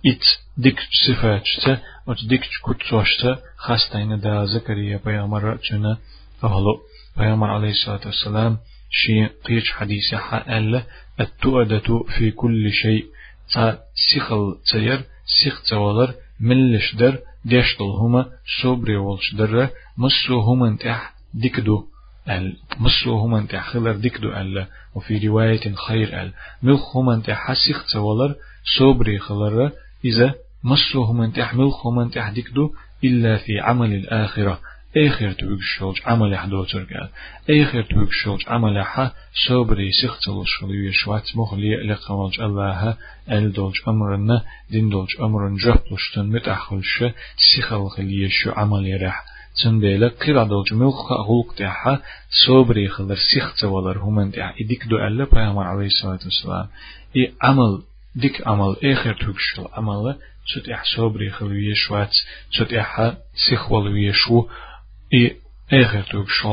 إت 0.05 0.23
ديك 0.57 0.79
صفات 1.07 1.45
شتا 1.45 1.79
وت 2.07 2.25
ديك 2.25 2.41
كت 2.41 3.03
شتا 3.03 3.39
خاستين 3.57 4.19
دا 4.19 4.45
زكريا 4.45 4.99
بيامر 5.05 5.57
جنا 5.71 5.97
أهلو 6.43 6.81
بيامر 7.17 7.49
عليه 7.49 7.69
الصلاة 7.69 8.01
والسلام 8.05 8.57
شي 8.89 9.25
قيش 9.25 9.71
حديث 9.71 10.15
حال 10.15 10.83
التؤدة 11.19 12.03
في 12.17 12.31
كل 12.31 12.71
شيء. 12.71 13.05
تا 13.53 13.79
سيخل 13.95 14.55
تير 14.71 15.01
سيخ 15.25 15.61
تولر 15.69 16.13
ملش 16.39 16.95
در 16.95 17.19
ديشتل 17.45 17.83
هما 17.83 18.25
صبري 18.61 18.95
والش 18.95 19.35
در 19.35 19.69
مسو 19.97 20.39
هما 20.39 20.67
انتح 20.67 21.13
ديكدو 21.33 21.85
ال 22.29 22.57
مسو 22.79 23.17
هما 23.17 23.39
انتح 23.39 23.69
خلر 23.69 23.91
ديكدو 23.91 24.29
ال 24.29 24.67
وفي 24.95 25.27
رواية 25.27 25.75
خير 25.87 26.21
ال. 26.21 26.33
ملخ 26.63 26.97
هما 26.97 27.13
انتح 27.13 27.53
سيخ 27.53 27.85
تولر 27.93 28.35
صبري 28.79 29.19
خلر 29.19 29.71
إذا 30.05 30.33
مسو 30.63 31.03
هما 31.03 31.25
انتح 31.25 31.53
ملخ 31.53 31.87
هما 31.87 32.03
انتح 32.03 32.29
ديكدو 32.29 32.73
إلا 33.03 33.37
في 33.37 33.59
عمل 33.59 33.93
الآخرة. 33.93 34.59
آخر 34.97 35.31
توك 35.31 35.59
شولج 35.61 35.97
عمل 36.05 36.37
حدو 36.37 36.63
ترقال 36.63 37.09
آخر 37.49 37.81
توك 37.81 38.11
شولج 38.11 38.41
عمل 38.47 38.83
ح 38.83 39.11
صبري 39.47 39.91
سختل 39.91 40.43
شلوي 40.45 40.93
شوات 40.93 41.35
مخلي 41.35 41.75
لقمالج 41.75 42.41
الله 42.41 42.97
ال 43.31 43.51
دولج 43.53 43.75
أمرنا 43.87 44.41
دين 44.69 44.89
دولج 44.89 45.09
أمرن 45.21 45.55
جهلشتن 45.55 46.25
متأخلش 46.25 47.03
سيخل 47.37 47.87
خليه 47.89 48.29
شو 48.29 48.51
عمل 48.51 49.01
رح 49.01 49.25
تنبيلا 49.63 50.07
قيرا 50.07 50.43
دولج 50.43 50.73
ملخ 50.73 51.11
غلق 51.11 51.55
تحا 51.57 52.01
صبري 52.47 52.87
خلر 52.87 53.15
سخت 53.35 53.63
ولر 53.63 53.97
همن 53.97 54.31
تح 54.31 54.55
إديك 54.61 54.87
دو 54.87 54.97
ألا 54.97 55.25
بيامر 55.25 55.63
عليه 55.63 55.85
الصلاة 55.85 56.19
والسلام 56.23 56.67
إي 57.15 57.33
عمل 57.41 57.81
ديك 58.15 58.47
عمل 58.47 58.75
آخر 58.83 59.13
توك 59.13 59.35
شل 59.39 59.67
عمل 59.73 60.15
تت 60.55 60.69
إح 60.69 60.83
صبري 60.97 61.29
خلوي 61.29 61.75
شوات 61.75 62.13
تت 62.59 62.73
إح 62.73 63.13
سيخ 63.49 63.71
ولوي 63.71 64.13
شو 64.13 64.47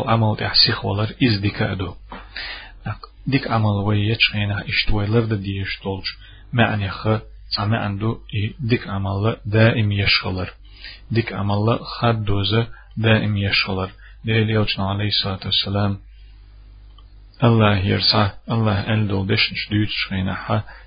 عمل 0.07 0.37
تحسيخ 0.37 0.85
ولر 0.85 1.15
إز 1.23 1.39
ديك 1.41 1.63
أدو 1.63 1.95
ديك 3.27 3.51
عمل 3.51 3.67
ويتش 3.87 4.35
غينا 4.35 4.65
اشتوي 4.69 5.07
لرد 5.07 5.35
ديش 5.35 5.79
تولج 5.83 6.05
معني 6.53 6.91
خ 6.91 7.09
سامع 7.57 7.79
عنده 7.85 8.19
ديك 8.61 8.89
عمل 8.89 9.37
دائم 9.47 9.93
يشغلر 9.93 10.51
ديك 11.11 11.33
عمل 11.33 11.79
خد 11.83 12.25
دوزة 12.25 12.67
دائم 12.97 13.37
يشغلر 13.37 13.91
ديل 14.25 14.51
يوجنا 14.51 14.89
عليه 14.91 15.09
الصلاة 15.09 15.41
والسلام 15.45 15.99
الله 17.45 17.77
يرسع 17.79 18.31
الله 18.51 18.95
ألدو 18.95 19.25
دشن 19.25 19.55
شديد 19.57 19.89
شغينا 19.89 20.35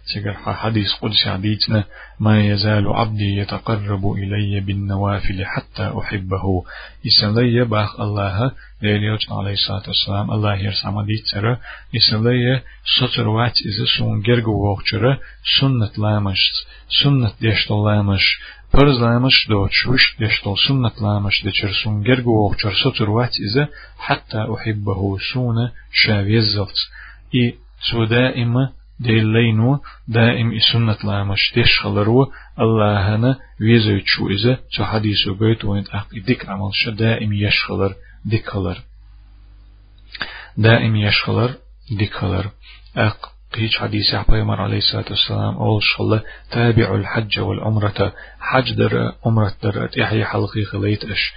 سيقر 0.05 0.33
حديث 0.53 0.93
قدس 1.01 1.27
عديتنا 1.27 1.83
ما 2.19 2.45
يزال 2.45 2.87
عبدي 2.87 3.37
يتقرب 3.37 4.11
إلي 4.11 4.59
بالنوافل 4.59 5.45
حتى 5.45 5.93
أحبه. 5.99 6.63
إسلي 7.07 7.65
بأخ 7.65 7.99
الله 7.99 8.51
ليليوت 8.81 9.19
عليه 9.31 9.53
الصلاة 9.53 9.83
والسلام 9.87 10.31
الله 10.31 10.55
يرسع 10.55 10.91
مديتنا 10.91 11.57
إسلي 11.95 12.61
سطر 12.99 13.27
وات 13.27 13.57
إذا 13.69 13.85
سون 13.97 14.21
جرغو 14.21 14.71
وقتر 14.71 15.17
سنة 15.59 15.91
لامش 15.97 16.41
سنة 17.03 17.31
ديشت 17.41 17.71
لامش. 17.71 18.39
do 19.47 19.67
chush 19.69 20.17
deshtol 20.19 20.57
sunnat 20.57 20.99
lamash 20.99 21.43
de 21.43 21.51
chersun 21.51 22.03
gergu 22.03 22.33
och 22.45 22.55
chersotur 22.57 23.09
wat 23.09 23.33
iza 23.39 23.67
hatta 23.97 24.47
uhibbahu 24.53 25.19
suna 25.19 25.71
shavizzalt 25.91 26.77
i 27.31 27.55
so 27.79 28.05
daima 28.05 28.71
ديلينو 28.99 29.79
دائم 30.07 30.59
سنة 30.73 30.97
لامش 31.03 31.51
ديش 31.55 31.79
خلرو 31.79 32.31
الله 32.59 33.15
هنا 33.15 33.39
ويزو 33.61 33.99
تشو 33.99 34.29
إذا 34.29 34.59
تو 34.75 34.85
حديثو 34.85 35.33
بيت 35.33 35.65
وين 35.65 35.83
أق 35.93 36.07
ديك 36.27 36.49
عمل 36.49 36.71
شا 36.73 36.91
دائم 36.91 37.33
يشخلر 37.33 37.93
ديك 38.25 38.49
خلر. 38.49 38.77
دائم 40.57 40.95
يشخلر 40.95 41.55
ديك 41.97 42.13
خلر. 42.13 42.45
أق 42.97 43.31
هيج 43.55 43.75
حديث 43.75 44.15
پیغمبر 44.15 44.61
عليه 44.61 44.77
الصلاة 44.77 45.05
والسلام 45.09 45.55
أول 45.57 45.83
شل 45.83 46.19
تابع 46.51 46.95
الحج 46.95 47.39
والعمرة. 47.39 48.13
حج 48.39 48.73
در 48.73 49.13
عمرة 49.25 49.53
در 49.63 49.89
إحيى 50.03 50.25
حلقي 50.25 50.63
خليت 50.63 51.05
أش. 51.05 51.33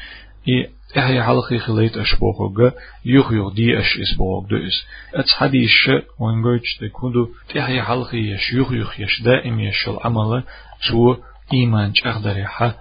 إي 0.48 0.70
إحيى 0.96 1.22
حلقي 1.22 1.58
خليت 1.58 1.96
أش 1.96 2.14
بوغ 2.14 2.70
يخ 3.04 3.32
يخ 3.32 3.52
دي 3.52 3.78
أش 3.78 3.98
إس 3.98 4.16
بوغ 4.18 4.46
دو 4.46 4.56
إس 4.56 4.86
أتس 5.14 5.32
حديث 5.32 5.70
وانجوج 6.18 6.60
تكودو 6.80 7.28
إحيى 7.58 7.82
حلقي 7.82 8.18
يش 8.18 8.52
يخ 8.52 8.72
يخ 8.72 9.00
يش 9.00 9.22
دائم 9.22 9.60
يش 9.60 9.88
العمل 9.88 10.42
تو 10.88 11.16
إيمان 11.52 11.92
جأخدر 11.92 12.44
حا 12.44 12.74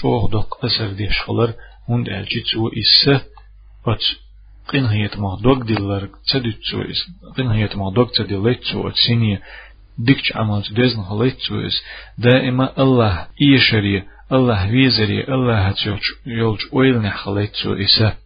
چوغ 0.00 0.30
دق 0.30 0.64
أسر 0.64 0.92
ديش 0.92 1.20
خلر 1.22 1.54
هند 1.88 2.08
ألجي 2.08 2.40
تو 2.40 2.68
إسه 2.68 3.22
قين 4.68 4.86
هي 4.86 5.10
ما 5.16 5.38
دوك 5.42 5.62
ديلر 5.62 6.08
تدت 6.32 6.60
سو 6.70 6.82
اس 6.82 7.00
قين 7.36 7.50
هي 7.50 7.68
ما 7.74 7.90
دوك 7.90 8.10
تدلت 8.16 8.64
سو 8.64 8.88
تسيني 8.88 9.40
ديكش 9.98 10.36
عمل 10.36 10.62
دزن 10.70 11.00
هلت 11.00 11.38
سو 11.38 11.60
اس 11.66 11.82
دائما 12.18 12.82
الله 12.82 13.26
إيشري 13.42 14.02
الله 14.32 14.70
ويزري 14.70 15.24
الله 15.24 15.58
هتشوش 15.68 16.14
يولج 16.26 16.60
ويلنا 16.72 17.10
خلت 17.10 17.54
سو 17.54 17.74
إسا 17.74 18.16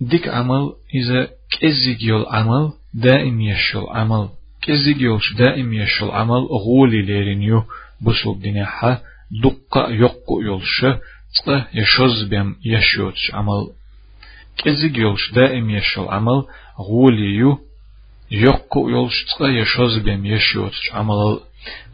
ديك 0.00 0.28
عمل 0.28 0.72
إذا 0.94 1.28
كزيج 1.60 2.02
يول 2.02 2.26
عمل 2.28 2.72
دائم 2.94 3.40
يشل 3.40 3.86
عمل. 3.88 4.28
كزيج 4.62 5.00
يولش 5.00 5.32
دائم 5.32 5.72
يشل 5.72 6.10
عمل 6.10 6.42
غولي 6.66 7.02
ليرينيو 7.02 7.64
بسول 8.00 8.40
دنيا 8.40 9.00
دقة 9.42 9.90
يقو 9.90 10.40
يولش 10.40 10.86
تقى 11.36 11.66
يشوز 11.74 12.22
بيم 12.22 12.56
يشوتش 12.64 13.34
عمل. 13.34 13.66
كزيج 14.58 14.96
يولش 14.96 15.32
دائم 15.32 15.70
يشل 15.70 16.08
عمل 16.08 16.44
غوليو 16.78 17.58
يقو 18.30 18.88
يولش 18.88 19.24
تقا 19.24 19.48
يشوز 19.48 19.98
بهم 19.98 20.26
يشيوتش 20.26 20.90
عمل. 20.94 21.40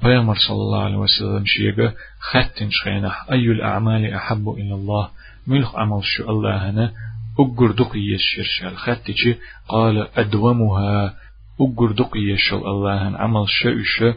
بيامر 0.02 0.34
صلى 0.34 0.56
الله 0.56 0.82
عليه 0.82 0.96
وسلم 0.96 1.44
شيغا 1.44 1.92
خاتن 2.18 2.68
شخينح 2.70 3.26
أي 3.32 3.46
الأعمال 3.46 4.14
أحب 4.14 4.48
إلى 4.48 4.74
الله. 4.74 5.08
ملخ 5.46 5.76
عمل 5.76 6.04
شو 6.04 6.30
الله 6.30 6.70
هنا 6.70 6.92
أقر 7.38 7.70
دقي 7.70 8.00
يشير 8.00 8.74
خاتتش 8.74 9.28
قال 9.68 10.08
أدومها. 10.16 11.14
أقر 11.60 11.92
دقي 11.92 12.20
يشل 12.20 12.56
الله 12.56 13.16
عمل 13.16 13.48
شو 13.48 14.12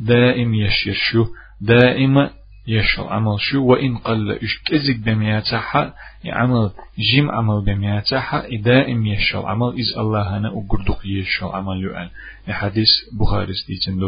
دائم 0.00 0.54
يشير 0.54 0.94
شو. 0.94 1.26
دائما 1.60 2.30
يشل 2.66 3.02
عمل 3.02 3.40
شو. 3.40 3.64
وإن 3.64 3.96
قل 3.96 4.32
إش 4.32 4.62
كزك 4.66 4.96
بمياتها 4.96 5.94
عمل 6.26 6.70
جيم 6.98 7.30
عمل 7.30 7.64
بمياتها 7.64 8.46
دائم 8.56 9.06
يشل 9.06 9.38
عمل. 9.38 9.80
إز 9.80 9.98
الله 9.98 10.38
هنا 10.38 10.50
وقردق 10.50 11.00
يشل 11.04 11.46
عمل 11.46 11.82
يؤن 11.82 12.08
حديث 12.48 12.88
بخاري 13.20 13.52
ستيتن 13.54 13.98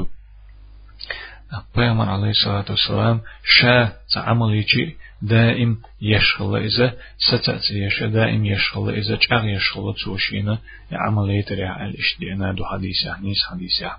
پیغمبر 1.74 2.08
عليه 2.08 2.30
الصلاة 2.30 2.64
والسلام 2.70 3.20
شا 3.44 3.92
تعمل 4.14 4.54
يجي 4.54 4.96
دائم 5.22 5.82
يشغل 6.00 6.56
إذا 6.56 6.94
ستأتي 7.18 7.74
يشا 7.84 8.06
دائم 8.06 8.44
يشغل 8.44 8.94
إذا 8.94 9.18
جاغ 9.30 9.44
يشغل 9.44 9.94
توشينا 10.04 10.58
عمل 10.92 11.30
يتريح 11.30 11.80
الاشتئنا 11.80 12.52
دو 12.52 12.64
حديثة 12.64 13.20
نيس 13.20 13.44
حديثة 13.50 13.96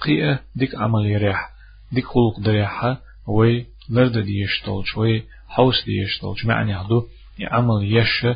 قيئة 0.00 0.40
ديك 0.56 0.74
عمل 0.74 1.06
يريح 1.06 1.50
ديك 1.92 2.04
خلق 2.04 2.40
دريحة 2.40 3.00
وي 3.26 3.66
لرد 3.90 4.18
دي 4.18 4.40
يشتول 4.40 4.86
شوي 4.86 5.22
حوس 5.48 5.84
دي 5.84 5.96
يشتول 5.96 6.36
معنى 6.44 6.76
هدو 6.80 7.06
يعمل 7.38 7.96
يش 7.96 8.26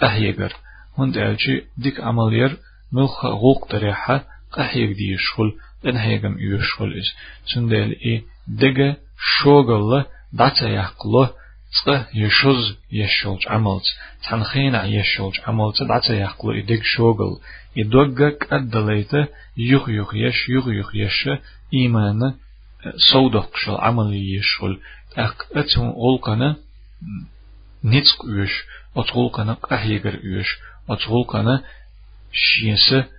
قهيجر 0.00 0.52
هند 0.98 1.16
ألجي 1.16 1.64
ديك 1.78 2.00
عمل 2.00 2.32
ير 2.34 2.56
ملخ 2.92 3.26
غوق 3.26 3.72
دريحة 3.72 4.24
قهيج 4.52 4.92
دي 4.92 5.12
يشخل 5.12 5.52
إن 5.86 5.96
هيجم 5.96 6.36
يشخل 6.38 6.94
إس 6.98 7.14
سندل 7.54 7.96
إي 8.06 8.22
دقة 8.48 8.96
شوغل 9.42 10.04
داتا 10.32 10.68
يحقله 10.68 11.30
تقه 11.84 12.06
يشوز 12.14 12.76
يشولج 12.92 13.48
عملت 13.48 13.84
تنخينا 14.30 14.84
يشولج 14.84 15.40
عملت 15.46 15.82
داتا 15.82 16.14
يحقله 16.14 16.58
إدق 16.58 16.82
شوغل 16.82 17.40
إدوغك 17.78 18.52
أدليته 18.52 19.26
يخ 19.56 19.88
يخ 19.88 20.14
يش 20.14 20.48
يخ 20.48 20.68
يخ 20.68 20.94
يش 20.94 21.28
إيمان 21.74 22.34
صودق 23.12 23.56
شل 23.56 23.74
عملي 23.74 24.34
يشغل 24.34 24.80
أق 25.16 25.46
أتهم 25.52 25.90
غلقنا 25.90 26.56
نتق 27.84 28.24
يش 28.28 28.64
أتغلقنا 28.96 29.52
قهيجر 29.52 30.20
يش 30.24 30.48
أتغلقنا 30.90 31.64
شينسه 32.32 32.36
كرهلاتور 32.36 32.42
شينسه 32.42 33.15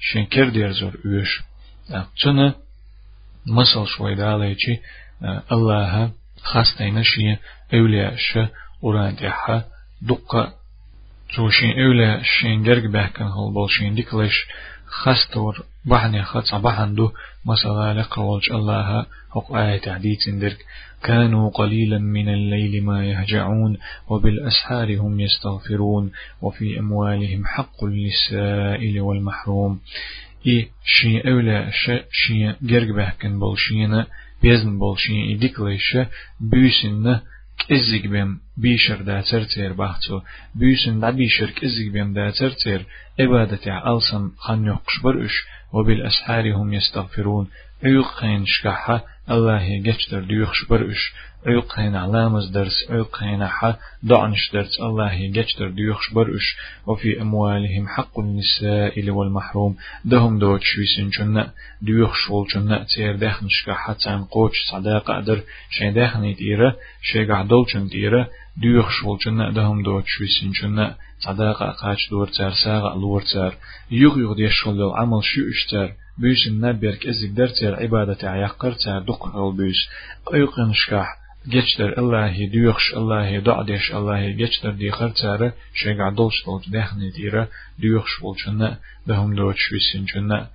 شنكر 0.00 0.48
ديرزور 0.48 0.94
يش 1.04 1.42
تنا 2.22 2.54
مثل 3.46 3.86
شوي 3.86 4.14
داليجي 4.14 4.80
الله 5.52 6.10
خاستين 6.42 7.02
شي 7.02 7.36
أولياء 7.74 8.16
ش 8.16 8.38
أوران 8.84 9.14
ديحا 9.14 9.64
دقة 10.02 10.52
زوشين 11.36 11.80
أولياء 11.80 12.22
شين 12.22 12.62
جرق 12.62 12.90
بحكن 12.90 13.24
هالبال 13.24 13.70
شين 13.70 13.94
ديكلش 13.94 14.46
خاستور 15.02 15.64
بحني 15.84 16.22
خاصة 16.22 16.58
بحندو 16.58 17.10
مثلا 17.46 17.94
لقولج 17.94 18.52
الله 18.52 19.06
حق 19.34 19.52
آية 19.52 19.80
تعديد 19.80 20.18
درك. 20.26 20.58
كانوا 21.02 21.50
قليلا 21.50 21.98
من 21.98 22.28
الليل 22.28 22.84
ما 22.84 23.06
يهجعون 23.06 23.78
وبالأسحار 24.08 24.96
هم 25.00 25.20
يستغفرون 25.20 26.12
وفي 26.42 26.78
أموالهم 26.78 27.46
حق 27.46 27.84
للسائل 27.84 29.00
والمحروم. 29.00 29.80
إي 30.46 30.68
شي 30.84 31.20
أولى 31.30 31.70
شي 32.10 32.52
جرق 32.62 32.94
بحكن 32.94 33.38
بولشينا 33.38 34.06
بيزن 34.42 34.78
بولشين 34.78 35.36
إديك 35.36 35.60
ليش 35.60 35.98
بيسن 36.40 37.20
كزيك 37.68 38.06
بيم 38.06 38.40
بيشر 38.56 39.02
دا 39.02 39.20
ترتير 39.20 39.72
بحثو 39.72 40.20
بيسن 40.54 41.00
دا 41.00 41.10
بيشر 41.10 41.50
كزيك 41.50 41.92
بيم 41.92 42.12
دا 42.12 42.30
ترتير 42.30 42.86
عبادتي 43.20 43.72
ألسن 43.72 44.30
خان 44.38 44.66
يقش 44.66 45.00
برش 45.04 45.44
وبالأسحار 45.72 46.52
هم 46.52 46.72
يستغفرون 46.72 47.48
عيقين 47.84 48.46
شكحة 48.46 49.04
الله 49.30 49.62
يجتر 49.62 50.20
ديوخش 50.20 50.64
برش 50.64 51.12
عيقين 51.46 51.96
علامز 51.96 52.48
درس 52.48 52.90
عيقين 52.90 53.46
حا 53.46 53.76
دعنش 54.02 54.50
درس 54.52 54.80
الله 54.80 55.12
يجتر 55.12 55.68
ديوخش 55.68 56.12
برش 56.12 56.56
وفي 56.86 57.22
أموالهم 57.22 57.88
حق 57.88 58.18
النساء 58.18 59.10
والمحروم 59.10 59.76
دهم 60.04 60.38
دوت 60.38 60.60
شويسن 60.62 61.10
جنة 61.10 61.50
ديوخش 61.82 62.30
والجنة 62.30 62.84
تير 62.94 63.16
داخن 63.16 63.46
شكحة 63.48 63.92
تان 63.92 64.24
قوش 64.24 64.56
صداقة 64.72 65.20
در 65.20 65.40
شي 65.70 65.90
داخن 65.90 66.24
يديرة 66.24 66.76
شي 67.02 67.24
قعدول 67.24 67.66
جن 67.74 67.86
ديرة 68.56 68.72
ديوخش 68.72 69.02
والجنة 69.02 69.50
دهم 69.50 69.82
دوت 69.82 70.04
شويسن 70.06 70.50
جنة 70.50 70.94
صداقة 71.18 71.70
قاش 71.70 72.10
دور 72.10 72.28
تار 72.28 72.52
ساغة 72.64 72.94
لور 72.94 73.22
تار 73.32 73.56
يغ 73.90 74.18
يغ 74.18 74.34
ديشغل 74.34 74.82
العمل 74.82 75.24
شو 75.24 75.40
اشتار 75.50 75.92
بيش 76.18 76.46
النبيرك 76.46 77.06
ازيك 77.06 77.30
درتر 77.30 77.74
عبادة 77.82 78.30
عيقر 78.30 78.72
تار 78.72 79.02
دق 79.02 79.48
بيش 79.50 79.88
ايقن 80.34 80.72
شكاح 80.72 81.08
جتر 81.46 81.98
الله 81.98 82.46
ديوخش 82.46 82.94
الله 82.94 83.38
دعدش 83.38 83.92
الله 83.92 84.30
جتر 84.30 84.70
دي 84.70 84.90
خرتارة 84.90 85.52
شيء 85.74 86.00
عدلش 86.02 86.44
دولج 86.46 86.70
دهني 86.70 87.10
ديرة 87.10 87.48
ديوخش 87.78 88.20
بولشنا 88.20 88.78
بهم 89.06 89.34
دوت 89.34 89.54
شويسين 89.56 90.04
جنا 90.04 90.48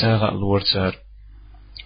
ساغا 0.00 0.28
الورتار 0.32 0.94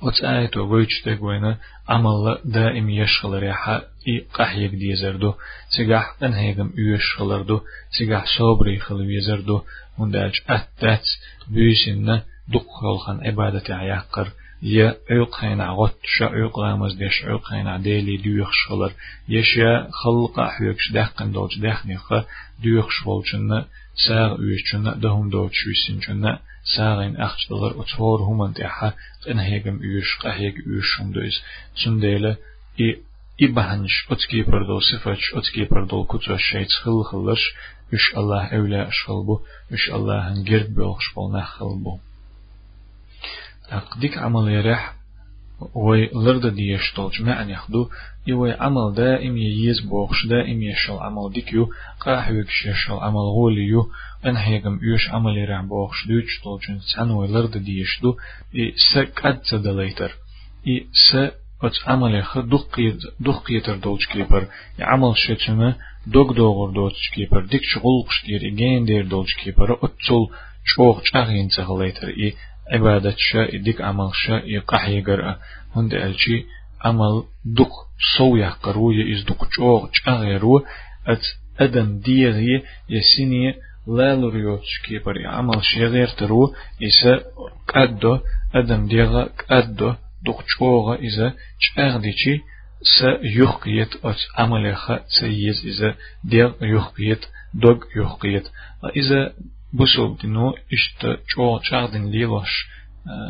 وتآيت 0.02 0.56
وغويتش 0.56 1.00
تقوينا 1.04 1.58
عمل 1.88 2.38
دائم 2.44 2.90
يشغل 2.90 3.42
ريحة 3.42 3.82
i 4.12 4.14
kahjeg 4.36 4.72
di 4.80 4.86
jezerdu, 4.92 5.30
cigah 5.74 6.06
enhegem 6.26 6.70
üyeş 6.82 7.06
kılırdu, 7.16 7.56
cigah 7.96 8.24
sobri 8.36 8.78
kılıp 8.84 9.08
jezerdu, 9.16 9.56
munda 9.96 10.18
elç 10.26 10.38
attat, 10.56 11.04
büyüsinne 11.54 12.16
duk 12.52 12.68
yolkan 12.82 13.18
ibadeti 13.30 13.74
ayakkır, 13.74 14.28
ya 14.64 14.88
öýük 15.12 15.34
hyna 15.42 15.68
got 15.78 15.94
şa 16.14 16.26
öýük 16.36 16.54
gamyz 16.56 16.94
deş 17.02 17.16
öýük 17.28 17.44
hyna 17.52 17.74
deli 17.86 18.14
düýük 18.26 18.52
şolar 18.62 18.92
ýeşe 19.34 19.70
halqa 20.00 20.46
hyýek 20.56 20.78
şdaqyn 20.86 21.30
dolç 21.36 21.52
dehnika 21.64 22.18
düýük 22.64 22.90
şolçuny 22.98 23.58
sağ 24.04 24.28
üýçüni 24.44 24.92
dahum 25.02 25.26
dolç 25.36 25.56
üýsünçüni 25.68 26.32
sağyn 26.74 27.14
axçylar 27.26 27.72
uçor 27.82 28.18
human 28.28 28.52
deha 28.58 28.88
enhegem 29.32 29.76
üýüş 29.88 30.10
qaheg 30.22 30.54
üýüşündüz 30.70 31.34
şundele 31.80 32.32
i 32.86 32.88
إبهنش 33.42 34.06
أتكي 34.10 34.42
بردو 34.42 34.80
صفتش 34.80 35.34
أتكي 35.34 35.64
بردو 35.64 36.04
كتو 36.04 36.34
الشيط 36.34 36.68
خل 36.68 37.02
خلش 37.04 37.52
إش 37.94 38.16
الله 38.16 38.46
أولى 38.46 38.88
أشخلبو 38.88 39.40
إش 39.72 39.90
الله 39.90 40.28
هنجرد 40.32 40.74
بيوخش 40.74 41.14
بولنا 41.14 41.44
خلبو 41.44 41.98
أقديك 43.70 44.18
عمل 44.18 44.48
يرح 44.52 44.94
وي 45.74 46.10
لرد 46.14 46.46
ديش 46.54 46.92
طولج 46.96 47.22
معنى 47.22 47.52
يخدو 47.52 47.88
يوي 48.26 48.52
عمل 48.52 48.94
دائم 48.94 49.36
ييز 49.36 49.80
بوخش 49.80 50.26
دائم 50.26 50.62
يشل 50.62 50.92
عمل 50.92 51.32
ديكيو 51.32 51.70
قاح 52.00 52.28
يكش 52.28 52.66
يشل 52.66 52.92
عمل 52.92 53.16
غوليو 53.36 53.90
ان 54.26 54.36
هيغم 54.36 54.78
يوش 54.82 55.08
عمل 55.10 55.36
يرح 55.38 55.60
بوخش 55.62 56.06
دوش 56.08 56.40
طولجن 56.44 56.78
تسان 56.80 57.10
وي 57.10 57.26
لرد 57.28 57.58
ديش 57.58 58.00
دو 58.02 58.16
اي 58.54 58.74
سكاد 58.94 59.40
تدليتر 59.40 60.12
اي 60.66 60.86
س 60.92 61.16
ات 61.66 61.76
عمل 61.86 62.14
يخ 62.14 62.38
دقيت 62.38 63.00
دقيتر 63.20 63.76
دولج 63.76 64.04
كيبر 64.12 64.46
عمل 64.80 65.12
شتمه 65.16 65.76
دوغ 66.06 66.32
دوغر 66.32 66.70
دولج 66.70 66.94
كيبر 67.14 67.40
ديك 67.44 67.62
شغل 67.64 68.04
قشتير 68.08 68.40
ايجين 68.42 68.84
دير 68.84 69.06
دولج 69.06 69.32
كيبر 69.34 69.72
اتول 69.72 70.28
شوخ 70.64 71.02
چاغين 71.02 71.48
تغليتر 71.48 72.08
اي 72.08 72.34
عبادة 72.72 73.14
شاء 73.18 73.56
ديك 73.56 73.80
عمل 73.80 74.10
شاء 74.12 74.48
يقح 74.48 74.88
يقرأ 74.88 75.38
هند 75.76 75.94
ألشي 75.94 76.46
عمل 76.84 77.22
دق 77.44 77.72
صو 78.16 78.36
يحقرو 78.36 78.92
يز 78.92 79.24
دق 79.24 79.48
جوغ 79.58 79.88
جاغيرو 80.06 80.64
أت 81.06 81.24
أدم 81.60 81.98
ديغي 81.98 82.62
يسيني 82.90 83.54
لا 83.86 84.16
لريوتش 84.16 84.82
كيبر 84.84 85.26
عمل 85.26 85.64
شغير 85.64 86.08
ترو 86.08 86.54
إسا 86.82 87.22
قدو 87.68 88.18
أدم 88.54 88.86
ديغا 88.86 89.28
قدو 89.50 89.94
دق 90.25 90.43
جوغ 90.59 90.95
إسا 91.07 91.33
جاغ 91.77 91.97
ديشي 91.97 92.41
س 92.81 93.03
يخقيت 93.23 94.05
أت 94.05 94.15
عمل 94.37 94.75
خا 94.75 94.99
سيز 95.19 95.67
إسا 95.67 95.95
ديغ 96.23 96.51
يخقيت 96.61 97.25
دوغ 97.53 97.77
يخقيت 97.95 98.47
إذا 98.95 99.33
بوسوب 99.73 100.17
دينو 100.17 100.55
إشت 100.73 101.19
جو 101.35 101.59
شاردن 101.63 102.05
ليلوش 102.05 102.67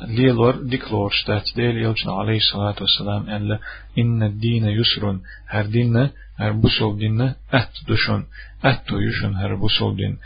ليلور 0.08 0.56
ديكلور 0.56 1.10
شتات 1.10 1.44
ديل 1.56 1.78
يلجن 1.78 2.10
عليه 2.10 2.38
الصلاة 2.38 2.76
والسلام 2.82 3.30
أن 3.30 3.60
إن 3.98 4.24
الدين 4.24 4.66
يسر 4.66 5.20
هر 5.48 5.66
دين 5.66 6.10
هر 6.40 6.52
بوسوب 6.52 7.00
دين 7.00 7.22
أت 7.54 7.74
دشون 7.88 8.26
أت 8.64 8.92
يشون 8.92 9.36
هر 9.36 9.56
بوسوب 9.56 9.98
دين 9.98 10.18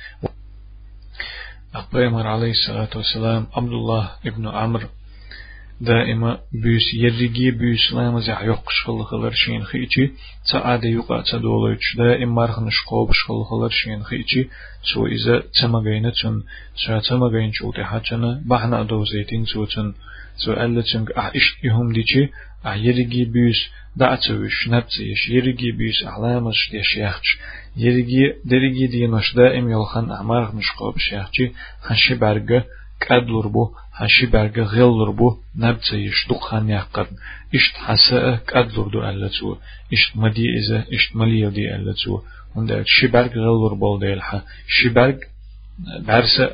أقبيمر 1.75 2.27
عليه 2.27 2.51
الصلاة 2.51 2.89
والسلام 2.95 3.47
عبد 3.53 3.71
الله 3.71 4.11
ابن 4.25 4.47
عمرو 4.47 4.87
دائما 5.80 6.38
بيس 6.52 6.94
يرجي 6.94 7.50
بيس 7.50 7.92
لام 7.92 8.20
زح 8.20 8.42
يقش 8.42 8.82
خل 8.86 9.04
خلر 9.04 9.30
شين 9.30 9.64
خيتي 9.64 10.12
تعادة 10.50 10.88
يقع 10.88 11.20
تدولج 11.20 11.78
دائما 11.96 12.32
مرخن 12.32 12.70
شقوب 12.70 13.12
شخل 13.12 13.44
خلر 13.50 13.68
شين 13.68 14.02
خيتي 14.02 14.48
سو 14.82 15.06
إذا 15.06 15.42
تمغين 15.60 16.12
تن 16.12 16.42
سو 16.76 16.98
تمغين 16.98 17.52
شو 17.52 17.72
تحجنا 17.72 18.42
بحنا 18.46 18.82
دو 18.82 19.04
زيتين 19.04 19.44
سو 19.44 19.64
تن. 19.64 19.94
سو 20.36 20.52
ألا 20.52 20.82
تنك 20.82 21.10
أحش 21.12 21.56
يهم 21.64 21.92
ديشي 21.92 22.28
أحيرجي 22.66 23.24
بيس 23.24 23.60
دعتوش 23.96 24.68
نبتيش 24.68 25.30
يرجي 25.30 25.72
بيس 25.72 26.04
أعلامش 26.06 26.70
ديش 26.72 26.96
يخش 26.96 27.38
يرجي 27.76 28.34
درجي 28.44 28.86
دينش 28.86 29.34
دائم 29.34 29.70
يلخن 29.70 30.10
أعمارخ 30.10 30.54
نشقوب 30.54 30.98
شيخشي 30.98 31.52
خنشي 31.82 32.14
برگه 32.14 32.64
كادلر 33.00 33.46
بو 33.48 33.74
هشي 33.94 34.26
برگ 34.26 34.60
غلر 34.60 35.10
بو 35.10 35.36
نبت 35.56 35.92
يشتق 35.92 36.40
خان 36.40 36.68
يقر 36.68 37.06
اشت 37.54 37.74
حساء 37.86 38.36
كادلر 38.36 38.88
دو 38.88 39.02
ألتو 39.08 39.56
اشت 39.92 40.16
مدي 40.16 40.46
إذا 40.58 40.84
اشت 40.92 41.16
ملي 41.16 41.50
دي 41.50 41.74
ألتو 41.74 42.22
هنده 42.56 42.84
شي 42.86 43.06
برگ 43.06 43.32
غلر 43.46 43.74
بول 43.74 44.00
ديلها 44.00 44.44
شي 44.68 44.88
برگ 44.88 45.18
برسا 46.06 46.46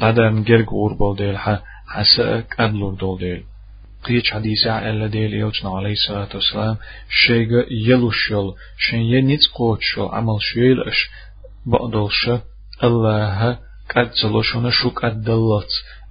دادم 0.00 0.42
جرگ 0.42 0.68
اور 0.68 0.92
بول 0.94 1.16
ديلها 1.16 1.62
حساء 1.88 2.40
كادلر 2.40 2.90
دول 2.90 3.18
ديل 3.18 3.42
قيش 4.04 4.30
حديثة 4.30 4.90
ألا 4.90 5.06
ديل 5.06 5.34
يلجنا 5.34 5.70
عليه 5.70 5.92
الصلاة 5.92 6.28
والسلام 6.34 6.76
شيغا 7.26 7.64
يلوش 7.70 8.30
يل 8.30 8.54
شين 8.78 9.00
ينيت 9.00 9.46
قوت 9.54 9.78
شل 9.82 10.02
عمل 10.02 10.38
شويل 10.40 10.80
اش 10.80 11.10
بقدلش 11.66 12.30
الله 12.84 13.58
قد 13.90 14.10
سلوشونا 14.22 14.70
شو 14.70 14.90
قد 14.90 15.28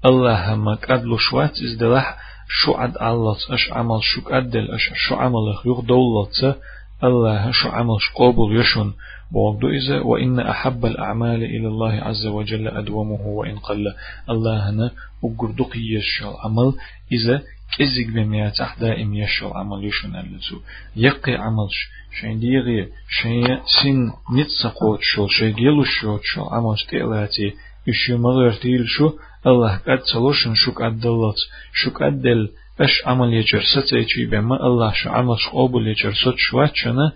الله 0.06 0.56
ما 0.56 0.76
قد 0.76 1.06
لشوات 1.06 1.52
ازدلح 1.62 2.18
شو 2.48 2.74
عد 2.74 2.98
الله 2.98 3.38
اش 3.50 3.72
عمل 3.72 4.00
شو 4.04 4.22
قدل 4.22 4.72
اش 4.72 4.92
شو 4.94 5.16
عمل 5.16 5.46
يخ 5.66 5.80
دولت 5.80 6.58
الله 7.04 7.52
شو 7.52 7.70
عمل 7.70 7.98
قبول 8.16 8.60
يشون 8.60 8.94
بوغدو 9.32 9.70
إذا 9.70 10.02
وإن 10.02 10.40
أحب 10.40 10.86
الأعمال 10.86 11.44
إلى 11.44 11.68
الله 11.68 11.94
عز 11.94 12.26
وجل 12.26 12.68
أدومه 12.68 13.22
وإن 13.28 13.58
قل 13.58 13.94
الله 14.30 14.70
هنا 14.70 14.92
وقردق 15.22 15.72
يشل 15.76 16.34
عمل 16.44 16.74
إذا 17.12 17.42
كزيك 17.78 18.08
بمياتح 18.08 18.80
دائم 18.80 19.14
يشل 19.14 19.46
عمل 19.48 19.86
يشون 19.86 20.16
اللتو 20.16 20.58
يقي 20.96 21.36
عملش 21.36 21.78
شين 22.20 22.40
ديغي 22.40 22.90
شين 23.10 23.48
سن 23.66 24.12
نتسقوت 24.36 25.00
شو 25.02 25.28
شي 25.28 25.52
جيلو 25.52 25.84
شو 25.84 26.20
شو 26.24 26.44
عمل 26.44 26.76
تيلاتي 26.90 27.54
إشي 27.90 28.14
مغير 28.16 28.86
شو 28.86 29.12
الله 29.48 29.78
قد 29.88 30.02
سلوشن 30.14 30.56
شوك 30.56 30.82
أدلت 30.82 31.40
شوك 31.74 32.02
أدل 32.02 32.50
أش 32.82 33.02
عمل 33.06 33.34
يجر 33.34 33.62
ستيجي 33.74 34.26
بما 34.26 34.56
الله 34.68 34.92
شو 34.94 35.10
عمل 35.10 35.40
شقوبل 35.40 35.88
يجر 35.88 36.14
ست 36.14 36.38
شواتشنا 36.38 37.12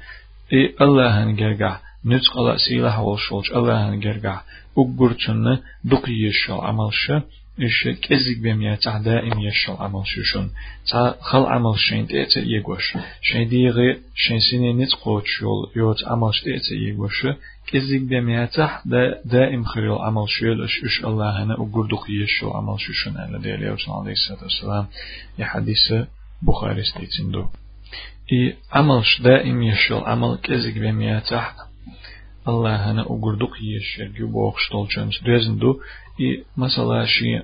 إي 0.53 0.75
الله 0.81 1.23
هنجرقع 1.23 1.79
نتقل 2.05 2.59
سيلة 2.59 3.01
والشولج 3.01 3.51
الله 3.55 3.89
هنجرقع 3.89 4.41
أقرتنا 4.77 5.61
دقي 5.83 6.11
يشل 6.11 6.53
عمل 6.53 6.89
شا 6.93 7.23
إيش 7.61 7.87
كزيك 7.87 8.39
بميا 8.39 8.75
تاع 8.75 8.97
دائم 8.97 9.39
يشل 9.39 9.73
عمل 9.79 10.07
شوشون 10.07 10.51
تاع 10.91 11.15
خل 11.21 11.43
عمل 11.45 11.79
شين 11.79 12.07
تيتا 12.07 12.39
يقوش 12.39 12.97
شين 13.21 13.49
ديغي 13.49 14.01
شين 14.15 14.39
سيني 14.39 14.73
نتقوت 14.73 15.23
شول 15.25 15.71
يوت 15.75 16.03
عمل 16.07 16.33
شتيتا 16.33 16.73
يقوش 16.87 17.27
كزيك 17.67 18.01
بميا 18.01 18.45
تاع 18.45 18.81
دائم 19.25 19.63
خير 19.63 19.97
عمل 19.97 20.29
شول 20.29 20.63
إش 20.63 21.05
الله 21.05 21.43
هنا 21.43 21.53
أقردق 21.53 22.05
يشل 22.09 22.47
عمل 22.47 22.79
شوشون 22.79 23.17
على 23.17 23.39
ديالي 23.39 23.77
عليه 23.87 24.11
الصلاة 24.11 24.43
والسلام 24.43 24.87
يا 25.39 25.45
حديث 25.45 25.93
بخاري 26.41 26.83
ستيتندو 26.83 27.45
إي 28.31 28.55
عملش 28.71 29.21
دائم 29.21 29.63
يشل 29.63 29.95
عمل 29.95 30.37
كزيك 30.43 30.77
بميا 30.77 31.19
تاع 31.19 31.53
الله 32.47 32.91
هنا 32.91 33.01
أقردق 33.01 33.51
يشل 33.61 34.13
جبوخ 34.13 34.59
شتولجنس 34.59 35.23
دوزندو 35.23 35.79
i 36.27 36.43
mesela 36.57 37.07
şi 37.07 37.29
e, 37.35 37.43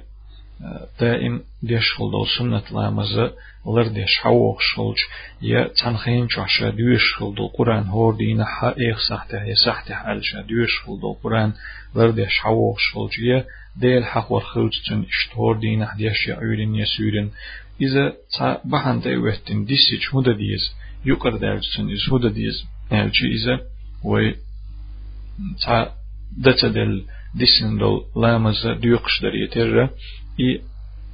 daim 0.99 1.35
deşgul 1.69 2.11
dol 2.11 2.25
sünnetlamızı 2.37 3.25
ılır 3.67 3.95
deş 3.95 4.13
havok 4.23 4.59
şulç 4.69 4.99
ya 5.41 5.61
tanxin 5.79 6.27
çaşa 6.27 6.77
düş 6.77 7.03
dol 7.19 7.51
Kur'an 7.57 7.85
hor 7.93 8.19
dine 8.19 8.45
ha 8.55 8.69
eh 8.87 8.97
sahte 9.07 9.37
ya 9.49 9.55
sahte 9.65 9.93
alşa 9.97 10.47
düş 10.47 10.71
dol 11.01 11.15
Kur'an 11.21 11.51
ılır 11.95 12.17
deş 12.17 12.33
havok 12.43 12.77
şulç 12.87 13.13
ya 13.19 13.39
del 13.81 14.03
hak 14.03 14.31
var 14.31 14.43
xılçın 14.51 15.01
iştor 15.13 15.61
dine 15.61 15.87
deş 15.99 16.19
ya 16.27 16.35
öylin 16.47 16.73
ya 16.73 16.85
sürün 16.85 17.31
ize 17.85 18.05
ta 18.37 18.61
bahanda 18.63 19.09
evettin 19.09 19.67
disiç 19.67 20.03
huda 20.11 20.33
diyiz 20.39 20.63
yukarıda 21.05 21.45
elçin 21.53 21.87
iz 21.95 22.03
huda 22.09 22.35
diyiz 22.35 22.57
elçi 22.91 23.25
yəni 23.25 23.33
ize 23.37 23.55
ve 24.11 24.35
ta 25.63 25.77
ديسن 27.35 27.77
دول 27.77 28.05
لامز 28.15 28.67
ديوقش 28.67 29.21
در 29.21 29.35
يتر 29.35 29.89
إي 30.39 30.61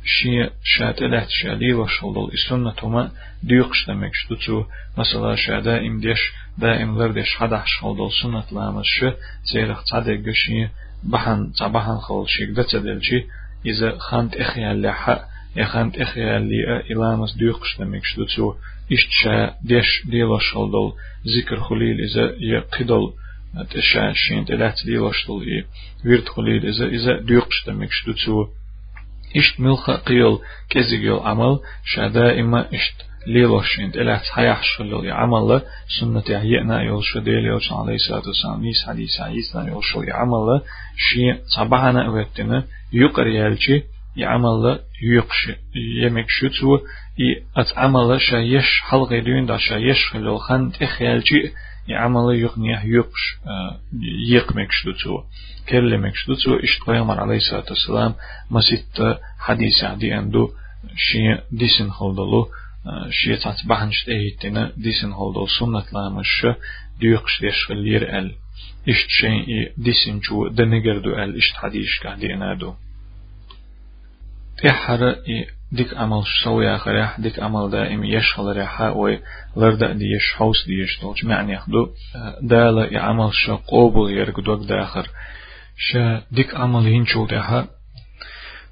شي 0.06 0.50
شات 0.64 1.02
إلهت 1.02 1.30
شادي 1.30 1.74
وشلدل 1.74 2.30
السنة 2.34 2.90
ما 2.90 3.12
ديقش 3.44 3.88
دمك 3.88 4.14
شتوتو 4.14 4.64
مثلا 4.98 5.36
شا 5.36 5.60
دائم 5.60 6.00
ديش 6.00 6.20
دائم 6.58 6.98
لر 6.98 7.12
ديش 7.12 7.36
حدا 7.36 7.64
شلدل 7.66 8.10
سنة 8.22 8.44
لامس 8.52 8.86
ش 8.86 9.06
سيرخ 9.44 9.84
تصدق 9.84 10.32
شي 10.32 10.68
بحن 11.04 11.52
تبحن 11.60 11.98
خل 11.98 12.24
شيك 12.28 12.50
دتدل 12.50 13.04
شي 13.04 13.26
إذا 13.66 13.98
خانت 13.98 14.36
إخيال 14.36 14.82
لحق 14.82 15.22
يا 15.56 15.66
خانت 15.66 15.98
إخيال 16.02 16.42
لي 16.42 16.80
إلامس 16.92 17.36
ديقش 17.38 17.78
دمك 17.80 18.06
شتوتو 18.06 18.54
إشتشا 18.92 19.56
ديش 19.64 20.06
ديلا 20.06 20.40
شلدل 20.40 20.88
ذكر 21.38 21.60
خليل 21.60 21.98
إذا 22.02 22.36
يقدل 22.40 23.14
تشا 23.71 24.13
شين 24.15 24.45
تلات 24.45 24.75
ديلا 24.87 25.13
شلدل 25.13 25.65
ويرت 26.05 26.29
خليل 26.29 26.67
إذا 26.67 26.87
إذا 26.87 27.21
ديقش 27.21 27.65
دمك 27.67 27.93
شتوتو 27.93 28.47
إشت 29.37 29.61
ملخ 29.61 29.91
قيل 29.91 30.39
كزيجل 30.71 31.19
عمل 31.19 31.59
شادا 31.85 32.41
إما 32.41 32.75
إشت 32.75 33.07
ليلوشين 33.27 33.91
إلى 33.91 34.19
حياح 34.19 34.63
شلل 34.63 35.11
عمل 35.11 35.63
سنة 36.01 36.25
يأنا 36.29 36.83
يلش 36.83 37.19
ديل 37.19 37.47
يلش 37.47 37.73
عليه 37.73 37.95
الصلاة 37.95 38.23
والسلام 38.27 38.63
نيس 38.63 38.85
حديث 38.87 39.21
عيسنا 39.21 39.63
يلش 39.73 39.97
عمل 39.97 40.63
شيء 40.97 41.39
صباحنا 41.57 42.09
وقتنا 42.11 42.65
يقر 42.93 43.27
يلشي 43.27 43.83
يعمل 44.17 44.79
يقش 45.03 45.51
يمك 46.03 46.27
شتو 46.29 46.77
ي 47.19 47.43
أتعمل 47.57 48.21
شايش 48.21 48.81
حلقة 48.83 49.19
دين 49.19 49.47
دا 49.47 49.57
شايش 49.57 50.11
خلال 50.13 50.39
خند 50.41 50.77
إخيالشي 50.83 51.53
يعمل 51.88 52.36
يقنيه 52.36 52.82
يقش 52.86 53.38
يقمك 54.30 54.72
شتو 54.72 55.24
كلمك 55.70 56.16
شتو 56.16 56.56
إشت 56.56 56.82
قيامر 56.88 57.20
عليه 57.20 57.38
الصلاة 57.38 57.66
والسلام 57.70 58.16
مسيت 58.52 59.18
حديث 59.40 59.84
عدي 59.84 60.14
عنده 60.14 60.50
شيء 60.96 61.40
ديسن 61.52 61.90
خلدلو 61.92 62.50
شيء 63.10 63.36
تعتبحن 63.36 63.92
شت 63.92 64.10
ايتنا 64.10 64.72
ديسن 64.78 65.14
خلدل 65.14 65.50
سنة 65.60 65.86
لامش 65.94 66.46
ديقش 67.00 67.42
ديش 67.42 67.72
غلير 67.72 68.18
ال 68.20 68.36
إشت 68.90 69.10
شيء 69.10 69.72
ديسن 69.78 70.22
شو 70.22 70.48
دنجردو 70.48 71.10
ال 71.24 71.38
إشت 71.38 71.56
حديث 71.56 71.90
قاعدي 72.04 72.34
انادو 72.34 72.74
تحر 74.64 75.16
ديك 75.72 75.94
عمل 75.94 76.24
سوي 76.44 76.76
آخر 76.76 77.10
ديك 77.18 77.40
عمل 77.40 77.70
دائم 77.70 78.04
يشغل 78.04 78.58
ريحة 78.58 78.92
وي 78.92 79.20
لرد 79.58 79.84
دي 79.98 80.06
يش 80.06 80.34
حوس 80.36 80.66
دي 80.68 80.74
يش 80.74 81.02
دوج 81.02 81.26
معني 81.26 81.54
يخدو 81.54 81.90
دالا 82.42 82.94
يعمل 82.94 83.34
شا 83.34 83.54
قوبل 83.54 84.12
يرقدوك 84.12 84.68
داخر 84.68 85.08
شا 85.78 86.22
ديك 86.32 86.56
عمل 86.56 86.88
هنشو 86.88 87.26
داها 87.26 87.68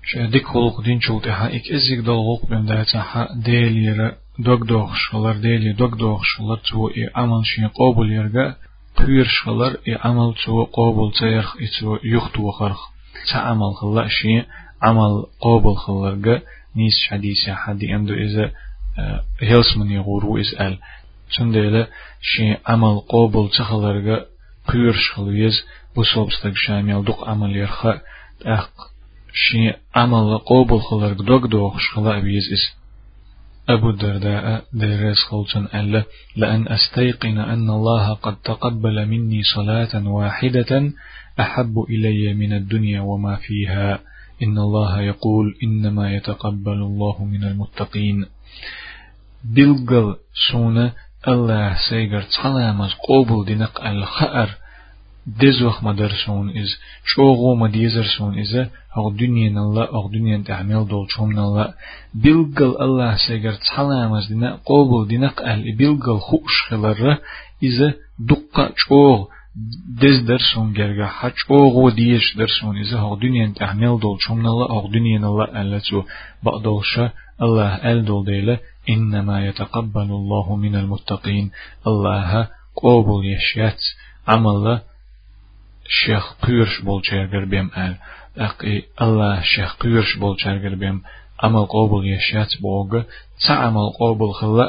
شا 0.03 0.25
ديك 0.25 0.45
خلق 0.45 0.81
دينشو 0.81 1.19
داها 1.19 1.55
إك 1.55 1.71
إزيك 1.71 1.99
دلغوق 1.99 2.45
بين 2.49 2.65
داتا 2.65 3.27
ديلي 3.35 4.15
دوك 4.39 4.63
دوغ 4.63 4.93
شغلر 4.95 5.33
ديلي 5.33 5.73
دوك 5.73 5.93
دوغ 5.95 6.21
شغلر 6.23 6.57
تو 6.57 6.87
إي 6.87 7.09
عمل 7.15 7.45
شي 7.45 7.65
قوبل 7.65 8.11
يرقا 8.11 8.55
قير 8.97 9.25
شغلر 9.25 9.77
إي 9.87 9.97
عمل 10.03 10.33
تو 10.45 10.63
قوبل 10.63 11.11
تيرخ 11.19 11.55
إي 11.57 11.67
تو 11.79 11.97
يختو 12.03 12.51
خرخ 12.51 12.79
تعمل 13.31 13.73
خلا 13.81 14.07
شي 14.07 14.43
عمل 14.81 15.25
قوبل 15.39 15.75
خلرقا 15.75 16.41
نيس 16.75 17.07
حديث 17.09 17.49
حدي 17.49 17.95
أندو 17.95 18.13
إذا 18.13 18.51
هيلس 19.39 19.77
من 19.77 19.91
يغورو 19.91 20.37
إسأل 20.37 20.77
سنديلا 21.37 21.87
شي 22.21 22.55
عمل 22.67 22.99
قوبل 22.99 23.49
تخلرقا 23.49 24.25
قيرش 24.67 25.11
خلويز 25.11 25.63
بصوبستك 25.97 26.55
شامل 26.55 27.05
دوق 27.05 27.29
عمل 27.29 27.55
يرخا. 27.55 28.01
أخ 28.45 28.69
شي 29.33 29.73
عمل 29.95 30.37
قوبل 30.37 30.79
خلرق 30.79 31.21
دوق 31.21 31.45
دوخش 31.45 31.89
خلا 31.89 32.19
بيز 32.19 32.53
إس 32.53 32.79
أبو 33.69 33.89
الدرداء 33.89 34.63
درس 34.73 35.17
خلطن 35.17 35.67
ألا 35.79 36.03
لأن 36.35 36.67
أستيقن 36.67 37.37
أن 37.37 37.69
الله 37.69 38.13
قد 38.13 38.35
تقبل 38.35 39.05
مني 39.05 39.43
صلاة 39.43 40.07
واحدة 40.07 40.91
أحب 41.39 41.85
إلي 41.89 42.33
من 42.33 42.53
الدنيا 42.53 43.01
وما 43.01 43.35
فيها. 43.35 43.99
إن 44.42 44.58
الله 44.58 45.00
يقول 45.00 45.54
إنما 45.62 46.12
يتقبل 46.12 46.72
الله 46.72 47.24
من 47.24 47.44
المتقين 47.44 48.26
بلغل 49.44 50.16
سونا 50.50 50.92
الله 51.28 51.76
سيغر 51.88 52.22
تسلامز 52.22 52.92
قوبل 53.08 53.44
دينق 53.44 53.86
الخأر 53.86 54.50
دزوخ 55.26 55.84
مدرسون 55.84 56.58
إز 56.58 56.70
شوغو 57.04 57.54
مديزرسون 57.54 58.38
إز 58.38 58.56
أغ 58.98 59.08
دنيا 59.10 59.50
نلا 59.50 59.94
أغ 59.94 60.06
دنيا 60.08 60.42
تعمل 60.46 60.88
دول 60.88 61.10
شوم 61.10 61.32
نلا 61.32 61.74
بلغل 62.14 62.82
الله 62.82 63.16
سيغر 63.16 63.52
تسلامز 63.52 64.26
دينا 64.26 64.60
قوبل 64.64 65.08
دينق 65.08 65.42
أهل 65.42 65.76
بلغل 65.76 66.20
خوش 66.20 66.62
خلر 66.68 67.18
إز 67.64 67.92
دقا 68.18 68.72
شوغ 68.76 69.26
des 70.01 70.27
derson 70.27 70.73
gerga 70.73 71.07
haç 71.19 71.37
oğu 71.49 71.95
diyeş 71.97 72.37
derson 72.37 72.75
izi 72.75 72.95
hogdünyen 72.95 73.53
tahnel 73.53 74.01
dol 74.01 74.17
çomnalı 74.25 74.65
hogdünyen 74.75 75.21
Allah 75.21 75.49
ellatu 75.61 76.05
ba'dolşa 76.45 77.05
Allah 77.39 77.79
el 77.83 78.07
dol 78.07 78.25
deyle 78.25 78.59
innema 78.87 79.39
yetekabbalullahu 79.39 80.57
minel 80.57 80.87
muttaqin. 80.93 81.51
Allah'a 81.85 82.41
qobul 82.75 83.23
yeşyat 83.23 83.79
amalla 84.27 84.75
şeyh 86.01 86.25
qıyırş 86.43 86.73
bolçerger 86.85 87.51
bem 87.51 87.67
el 87.85 87.93
aqi 88.47 88.75
Allah 88.97 89.41
şeyh 89.53 89.71
qıyırş 89.81 90.11
bolçerger 90.21 90.81
bem 90.81 90.97
amal 91.45 91.65
qobul 91.75 92.03
yeşyat 92.13 92.51
boğu 92.63 93.05
ta 93.43 93.53
amal 93.67 93.89
qobul 93.99 94.33
xilla 94.39 94.67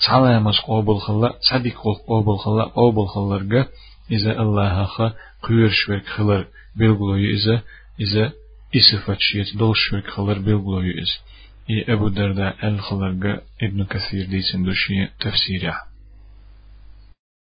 بوغ 0.00 0.06
تعمل 0.06 0.52
قوبل 0.52 0.98
خلا 0.98 1.32
صديق 1.40 1.82
قوبل 2.06 2.36
خلا 2.36 2.64
قوبل 2.64 3.06
خلرغا 3.06 3.66
إذا 4.10 4.40
الله 4.40 4.84
خا 4.84 5.12
قيرش 5.42 5.88
ورك 5.88 6.06
خلر 6.06 6.46
بلغلوي 6.76 7.34
إذا 7.34 7.62
إذا 8.00 8.32
إسفت 8.76 9.18
شيت 9.20 9.56
دولش 9.56 9.92
ورك 9.92 10.10
خلر 10.10 10.38
بلغلوي 10.38 10.90
إذا 10.90 11.16
إي 11.70 11.92
أبو 11.92 12.08
درداء 12.08 12.68
الخلرغا 12.68 13.40
ابن 13.62 13.84
كثير 13.84 14.26
ديسن 14.26 14.64
دوشي 14.64 15.06
تفسيره 15.20 15.93